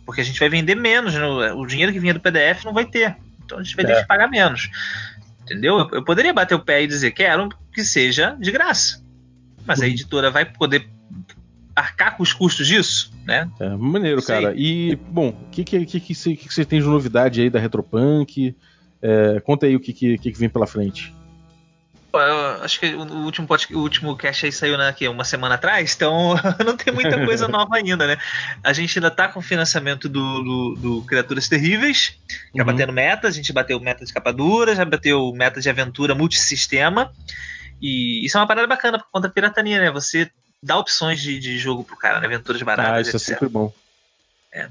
porque 0.06 0.22
a 0.22 0.24
gente 0.24 0.40
vai 0.40 0.50
vender 0.50 0.76
menos. 0.76 1.14
No, 1.14 1.62
o 1.62 1.66
dinheiro 1.66 1.92
que 1.92 2.00
vinha 2.00 2.14
do 2.14 2.20
PDF 2.20 2.64
não 2.64 2.74
vai 2.74 2.86
ter. 2.86 3.16
Então 3.46 3.60
a 3.60 3.64
gente 3.64 3.76
vai 3.76 3.86
é. 3.86 3.88
ter 3.88 4.02
que 4.02 4.08
pagar 4.08 4.28
menos. 4.28 4.70
Entendeu? 5.44 5.80
Eu, 5.80 5.90
eu 5.94 6.04
poderia 6.04 6.34
bater 6.34 6.56
o 6.56 6.60
pé 6.60 6.84
e 6.84 6.88
dizer 6.88 7.12
quero 7.12 7.50
que 7.74 7.84
seja 7.84 8.36
de 8.40 8.52
graça. 8.52 9.02
Mas 9.66 9.80
a 9.80 9.84
uhum. 9.84 9.92
editora 9.92 10.32
vai 10.32 10.46
poder 10.46 10.90
arcar 11.76 12.18
com 12.18 12.24
os 12.24 12.34
custos 12.34 12.68
disso, 12.68 13.14
né? 13.24 13.50
É, 13.60 13.70
maneiro, 13.70 14.24
cara. 14.24 14.54
E, 14.56 14.96
bom, 14.96 15.30
o 15.30 15.50
que, 15.52 15.64
que, 15.64 15.86
que, 15.86 16.00
que 16.00 16.16
você 16.16 16.66
tem 16.66 16.80
de 16.80 16.88
novidade 16.88 17.42
aí 17.42 17.50
da 17.50 17.60
Retropunk? 17.60 18.56
É, 19.00 19.40
conta 19.42 19.68
aí 19.68 19.76
o 19.76 19.80
que, 19.80 19.94
que, 19.94 20.18
que 20.18 20.32
vem 20.32 20.50
pela 20.50 20.66
frente 20.66 21.14
acho 22.64 22.80
que 22.80 22.96
o 22.96 23.02
último, 23.02 23.48
o 23.72 23.80
último 23.80 24.16
cast 24.16 24.46
aí 24.46 24.52
saiu 24.52 24.78
né, 24.78 24.88
aqui, 24.88 25.08
uma 25.08 25.24
semana 25.24 25.56
atrás, 25.56 25.94
então 25.96 26.36
não 26.66 26.76
tem 26.78 26.94
muita 26.94 27.24
coisa 27.26 27.48
nova 27.50 27.76
ainda, 27.76 28.08
né? 28.08 28.18
A 28.64 28.74
gente 28.74 28.98
ainda 28.98 29.12
tá 29.12 29.28
com 29.28 29.40
o 29.40 29.44
financiamento 29.44 30.08
do, 30.08 30.44
do, 30.44 30.76
do 30.76 31.02
Criaturas 31.04 31.48
Terríveis, 31.48 32.18
já 32.56 32.64
uhum. 32.64 32.66
batendo 32.66 32.94
meta, 32.94 33.28
a 33.28 33.32
gente 33.32 33.52
bateu 33.52 33.80
meta 33.80 34.06
de 34.06 34.14
capa 34.14 34.32
dura, 34.32 34.76
já 34.76 34.86
bateu 34.86 35.32
meta 35.34 35.60
de 35.60 35.70
aventura 35.70 36.16
multissistema. 36.16 37.12
E 37.82 38.26
isso 38.26 38.38
é 38.38 38.42
uma 38.42 38.48
parada 38.48 38.68
bacana 38.68 39.04
contra 39.12 39.30
a 39.30 39.34
pirataria, 39.34 39.80
né? 39.80 39.92
Você 39.92 40.32
dá 40.62 40.78
opções 40.78 41.22
de, 41.22 41.40
de 41.40 41.58
jogo 41.58 41.84
pro 41.84 41.98
cara, 41.98 42.20
né? 42.20 42.26
Aventuras 42.26 42.62
baratas. 42.62 42.94
Ah, 42.94 43.02
isso 43.02 43.18
etc. 43.18 43.22
é 43.22 43.34
sempre 43.34 43.50
bom. 43.50 43.72
É. 44.52 44.70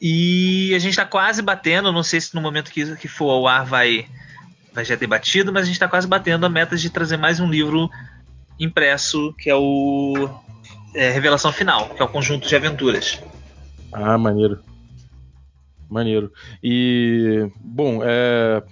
E 0.00 0.74
a 0.74 0.78
gente 0.78 0.96
tá 0.96 1.04
quase 1.04 1.42
batendo, 1.42 1.92
não 1.92 2.02
sei 2.02 2.20
se 2.20 2.34
no 2.34 2.40
momento 2.40 2.70
que, 2.70 2.96
que 2.96 3.08
for 3.08 3.30
ao 3.30 3.46
ar 3.46 3.64
vai 3.64 4.06
vai 4.76 4.84
já 4.84 4.94
ter 4.94 5.06
batido, 5.06 5.50
mas 5.50 5.62
a 5.62 5.64
gente 5.64 5.76
está 5.76 5.88
quase 5.88 6.06
batendo 6.06 6.44
a 6.44 6.50
meta 6.50 6.76
de 6.76 6.90
trazer 6.90 7.16
mais 7.16 7.40
um 7.40 7.48
livro 7.48 7.90
impresso, 8.60 9.32
que 9.38 9.48
é 9.48 9.54
o 9.54 10.28
é, 10.94 11.10
Revelação 11.10 11.50
Final, 11.50 11.88
que 11.94 12.02
é 12.02 12.04
o 12.04 12.08
conjunto 12.08 12.46
de 12.46 12.54
aventuras. 12.54 13.18
Ah, 13.90 14.18
maneiro. 14.18 14.58
Maneiro. 15.88 16.30
E, 16.62 17.50
bom, 17.58 18.00
é, 18.04 18.62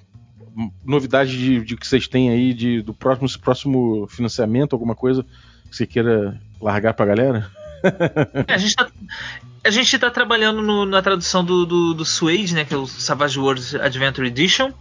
novidade 0.84 1.38
de, 1.38 1.64
de, 1.64 1.74
que 1.74 1.86
vocês 1.86 2.06
têm 2.06 2.28
aí 2.28 2.52
de, 2.52 2.82
do 2.82 2.92
próximo, 2.92 3.40
próximo 3.40 4.06
financiamento, 4.06 4.74
alguma 4.74 4.94
coisa 4.94 5.24
que 5.70 5.74
você 5.74 5.86
queira 5.86 6.38
largar 6.60 6.92
pra 6.92 7.06
galera? 7.06 7.50
É, 8.48 8.54
a 8.54 8.58
gente 8.58 8.74
tá, 8.74 8.88
a 9.64 9.70
gente 9.70 9.94
está 9.94 10.10
trabalhando 10.10 10.60
no, 10.60 10.84
na 10.84 11.00
tradução 11.00 11.44
do, 11.44 11.64
do, 11.64 11.94
do 11.94 12.04
Suede, 12.04 12.54
né, 12.54 12.64
que 12.64 12.74
é 12.74 12.76
o 12.76 12.86
Savage 12.86 13.38
Worlds 13.38 13.74
Adventure 13.74 14.26
Edition. 14.26 14.72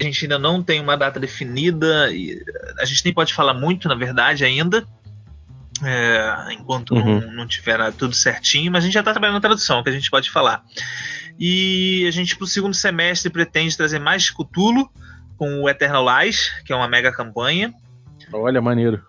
A 0.00 0.02
gente 0.02 0.24
ainda 0.24 0.38
não 0.38 0.62
tem 0.62 0.80
uma 0.80 0.96
data 0.96 1.20
definida, 1.20 2.08
a 2.78 2.84
gente 2.84 3.04
nem 3.04 3.12
pode 3.12 3.34
falar 3.34 3.54
muito, 3.54 3.88
na 3.88 3.94
verdade, 3.94 4.44
ainda. 4.44 4.86
É, 5.82 6.52
enquanto 6.52 6.94
uhum. 6.94 7.20
não, 7.20 7.32
não 7.32 7.46
tiver 7.46 7.92
tudo 7.92 8.14
certinho, 8.14 8.72
mas 8.72 8.84
a 8.84 8.86
gente 8.86 8.94
já 8.94 9.00
está 9.00 9.12
trabalhando 9.12 9.34
na 9.34 9.40
tradução, 9.40 9.82
que 9.82 9.90
a 9.90 9.92
gente 9.92 10.10
pode 10.10 10.30
falar. 10.30 10.64
E 11.38 12.06
a 12.06 12.10
gente, 12.10 12.36
para 12.36 12.44
o 12.44 12.48
segundo 12.48 12.74
semestre, 12.74 13.30
pretende 13.30 13.76
trazer 13.76 13.98
mais 13.98 14.30
Cthulhu 14.30 14.88
com 15.36 15.62
o 15.62 15.68
Eternal 15.68 16.06
Lies, 16.20 16.50
que 16.64 16.72
é 16.72 16.76
uma 16.76 16.88
mega 16.88 17.12
campanha. 17.12 17.74
Olha, 18.32 18.62
maneiro. 18.62 19.02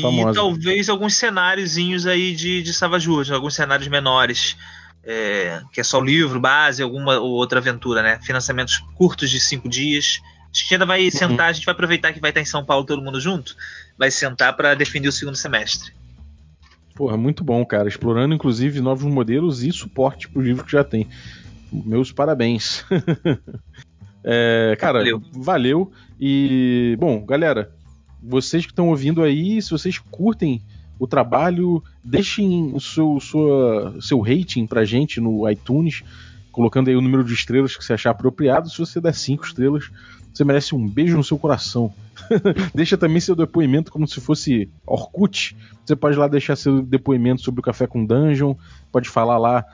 Famosa. 0.00 0.30
E 0.30 0.34
talvez 0.34 0.88
alguns 0.88 1.14
cenáriozinhos 1.14 2.06
aí 2.06 2.34
de, 2.34 2.62
de 2.62 2.72
Savage 2.72 3.08
Worlds, 3.08 3.30
alguns 3.30 3.54
cenários 3.54 3.88
menores. 3.88 4.56
É, 5.08 5.62
que 5.72 5.80
é 5.80 5.84
só 5.84 6.00
o 6.00 6.04
livro, 6.04 6.40
base, 6.40 6.82
alguma 6.82 7.20
ou 7.20 7.30
outra 7.30 7.60
aventura, 7.60 8.02
né? 8.02 8.18
Financiamentos 8.22 8.78
curtos 8.96 9.30
de 9.30 9.38
cinco 9.38 9.68
dias. 9.68 10.20
A 10.52 10.58
gente 10.58 10.74
ainda 10.74 10.86
vai 10.86 11.04
uhum. 11.04 11.10
sentar, 11.12 11.48
a 11.48 11.52
gente 11.52 11.64
vai 11.64 11.74
aproveitar 11.74 12.12
que 12.12 12.20
vai 12.20 12.30
estar 12.30 12.40
em 12.40 12.46
São 12.46 12.64
Paulo 12.64 12.84
todo 12.84 13.00
mundo 13.00 13.20
junto, 13.20 13.54
vai 13.96 14.10
sentar 14.10 14.56
para 14.56 14.74
definir 14.74 15.06
o 15.06 15.12
segundo 15.12 15.36
semestre. 15.36 15.92
Porra, 16.96 17.16
muito 17.16 17.44
bom, 17.44 17.64
cara. 17.64 17.88
Explorando 17.88 18.34
inclusive 18.34 18.80
novos 18.80 19.04
modelos 19.04 19.62
e 19.62 19.70
suporte 19.70 20.28
pro 20.28 20.40
livro 20.40 20.64
que 20.64 20.72
já 20.72 20.82
tem. 20.82 21.06
Meus 21.70 22.10
parabéns. 22.10 22.84
é, 24.24 24.74
cara, 24.80 25.00
valeu. 25.00 25.22
valeu. 25.32 25.92
E, 26.18 26.96
bom, 26.98 27.24
galera, 27.24 27.70
vocês 28.22 28.64
que 28.64 28.72
estão 28.72 28.88
ouvindo 28.88 29.22
aí, 29.22 29.60
se 29.60 29.70
vocês 29.70 29.98
curtem 29.98 30.62
o 30.98 31.06
trabalho, 31.06 31.82
deixem 32.02 32.72
o 32.74 32.80
seu, 32.80 33.20
sua, 33.20 33.96
seu 34.00 34.20
rating 34.20 34.66
pra 34.66 34.84
gente 34.84 35.20
no 35.20 35.48
iTunes, 35.48 36.02
colocando 36.50 36.88
aí 36.88 36.96
o 36.96 37.02
número 37.02 37.22
de 37.22 37.34
estrelas 37.34 37.76
que 37.76 37.84
você 37.84 37.92
achar 37.92 38.10
apropriado. 38.10 38.70
Se 38.70 38.78
você 38.78 39.00
der 39.00 39.14
cinco 39.14 39.44
estrelas, 39.44 39.90
você 40.32 40.44
merece 40.44 40.74
um 40.74 40.88
beijo 40.88 41.16
no 41.16 41.24
seu 41.24 41.38
coração. 41.38 41.92
Deixa 42.74 42.96
também 42.96 43.20
seu 43.20 43.36
depoimento 43.36 43.92
como 43.92 44.06
se 44.08 44.20
fosse 44.20 44.70
Orkut. 44.86 45.56
Você 45.84 45.94
pode 45.94 46.16
lá 46.16 46.28
deixar 46.28 46.56
seu 46.56 46.82
depoimento 46.82 47.42
sobre 47.42 47.60
o 47.60 47.62
Café 47.62 47.86
com 47.86 48.04
Dungeon, 48.04 48.54
pode 48.90 49.08
falar 49.08 49.38
lá 49.38 49.64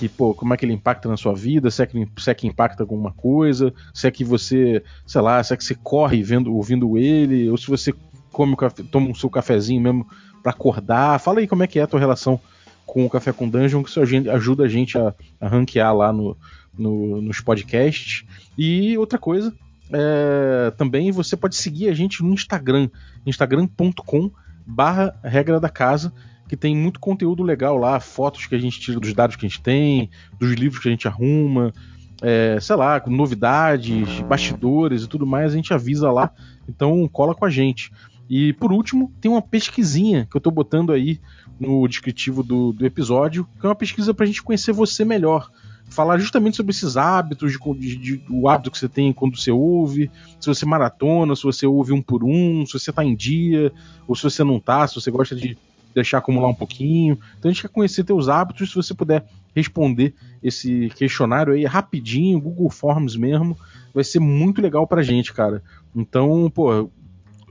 que, 0.00 0.08
pô, 0.08 0.32
como 0.32 0.54
é 0.54 0.56
que 0.56 0.64
ele 0.64 0.72
impacta 0.72 1.10
na 1.10 1.16
sua 1.16 1.34
vida, 1.34 1.70
se 1.70 1.82
é 1.82 1.86
que, 1.86 2.08
se 2.16 2.30
é 2.30 2.34
que 2.34 2.46
impacta 2.46 2.82
alguma 2.82 3.12
coisa, 3.12 3.70
se 3.92 4.06
é 4.06 4.10
que 4.10 4.24
você, 4.24 4.82
sei 5.06 5.20
lá, 5.20 5.42
se 5.44 5.52
é 5.52 5.56
que 5.58 5.62
você 5.62 5.74
corre 5.74 6.22
vendo, 6.22 6.54
ouvindo 6.54 6.96
ele, 6.96 7.50
ou 7.50 7.58
se 7.58 7.66
você 7.66 7.92
come 8.32 8.56
café, 8.56 8.82
toma 8.90 9.10
o 9.10 9.14
seu 9.14 9.28
cafezinho 9.28 9.78
mesmo 9.78 10.08
para 10.42 10.52
acordar. 10.52 11.20
Fala 11.20 11.40
aí 11.40 11.46
como 11.46 11.62
é 11.62 11.66
que 11.66 11.78
é 11.78 11.82
a 11.82 11.86
tua 11.86 12.00
relação 12.00 12.40
com 12.86 13.04
o 13.04 13.10
Café 13.10 13.30
com 13.30 13.48
Dungeon, 13.48 13.84
que 13.84 13.90
isso 13.90 14.00
ajuda 14.00 14.64
a 14.64 14.68
gente 14.68 14.98
a, 14.98 15.14
a 15.38 15.46
ranquear 15.46 15.94
lá 15.94 16.12
no, 16.12 16.36
no, 16.76 17.20
nos 17.20 17.40
podcasts. 17.40 18.24
E 18.56 18.96
outra 18.96 19.18
coisa, 19.18 19.54
é, 19.92 20.72
também 20.78 21.12
você 21.12 21.36
pode 21.36 21.56
seguir 21.56 21.88
a 21.88 21.94
gente 21.94 22.22
no 22.22 22.32
Instagram, 22.32 22.88
instagram.com 23.26 24.30
barra 24.66 25.14
regra 25.22 25.60
da 25.60 25.68
casa, 25.68 26.12
que 26.50 26.56
tem 26.56 26.74
muito 26.74 26.98
conteúdo 26.98 27.44
legal 27.44 27.78
lá, 27.78 28.00
fotos 28.00 28.44
que 28.44 28.56
a 28.56 28.58
gente 28.58 28.80
tira 28.80 28.98
dos 28.98 29.14
dados 29.14 29.36
que 29.36 29.46
a 29.46 29.48
gente 29.48 29.60
tem, 29.60 30.10
dos 30.36 30.50
livros 30.54 30.82
que 30.82 30.88
a 30.88 30.90
gente 30.90 31.06
arruma, 31.06 31.72
é, 32.20 32.58
sei 32.60 32.74
lá, 32.74 33.00
novidades, 33.06 34.20
bastidores 34.22 35.04
e 35.04 35.06
tudo 35.06 35.24
mais, 35.24 35.52
a 35.52 35.54
gente 35.56 35.72
avisa 35.72 36.10
lá. 36.10 36.32
Então 36.68 37.06
cola 37.06 37.36
com 37.36 37.44
a 37.44 37.50
gente. 37.50 37.92
E 38.28 38.52
por 38.54 38.72
último, 38.72 39.12
tem 39.20 39.30
uma 39.30 39.40
pesquisinha 39.40 40.26
que 40.28 40.36
eu 40.36 40.40
estou 40.40 40.52
botando 40.52 40.90
aí 40.92 41.20
no 41.60 41.86
descritivo 41.86 42.42
do, 42.42 42.72
do 42.72 42.84
episódio, 42.84 43.46
que 43.60 43.64
é 43.64 43.68
uma 43.68 43.76
pesquisa 43.76 44.12
para 44.12 44.24
a 44.24 44.26
gente 44.26 44.42
conhecer 44.42 44.72
você 44.72 45.04
melhor. 45.04 45.52
Falar 45.88 46.18
justamente 46.18 46.56
sobre 46.56 46.72
esses 46.72 46.96
hábitos, 46.96 47.52
de, 47.78 47.96
de, 47.96 48.22
o 48.28 48.48
hábito 48.48 48.72
que 48.72 48.78
você 48.78 48.88
tem 48.88 49.12
quando 49.12 49.36
você 49.36 49.52
ouve, 49.52 50.10
se 50.40 50.48
você 50.48 50.66
maratona, 50.66 51.36
se 51.36 51.44
você 51.44 51.64
ouve 51.64 51.92
um 51.92 52.02
por 52.02 52.24
um, 52.24 52.66
se 52.66 52.72
você 52.72 52.90
está 52.90 53.04
em 53.04 53.14
dia, 53.14 53.72
ou 54.08 54.16
se 54.16 54.24
você 54.24 54.42
não 54.42 54.56
está, 54.56 54.84
se 54.88 54.96
você 54.96 55.12
gosta 55.12 55.36
de 55.36 55.56
deixar 55.94 56.18
acumular 56.18 56.48
um 56.48 56.54
pouquinho. 56.54 57.18
Então 57.38 57.50
a 57.50 57.52
gente 57.52 57.62
quer 57.62 57.68
conhecer 57.68 58.04
teus 58.04 58.28
hábitos, 58.28 58.70
se 58.70 58.76
você 58.76 58.94
puder 58.94 59.24
responder 59.54 60.14
esse 60.42 60.90
questionário 60.94 61.52
aí 61.52 61.64
rapidinho, 61.64 62.40
Google 62.40 62.70
Forms 62.70 63.16
mesmo, 63.16 63.56
vai 63.92 64.04
ser 64.04 64.20
muito 64.20 64.62
legal 64.62 64.86
pra 64.86 65.02
gente, 65.02 65.32
cara. 65.32 65.62
Então, 65.94 66.50
pô, 66.54 66.90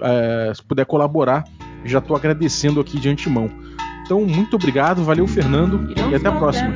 é, 0.02 0.52
se 0.56 0.64
puder 0.64 0.86
colaborar, 0.86 1.46
já 1.84 2.00
estou 2.00 2.16
agradecendo 2.16 2.80
aqui 2.80 3.00
de 3.00 3.10
antemão. 3.10 3.50
Então, 4.06 4.26
muito 4.26 4.56
obrigado, 4.56 5.04
valeu, 5.04 5.28
Fernando, 5.28 5.94
e 6.12 6.16
até 6.16 6.30
a 6.30 6.32
próxima. 6.32 6.76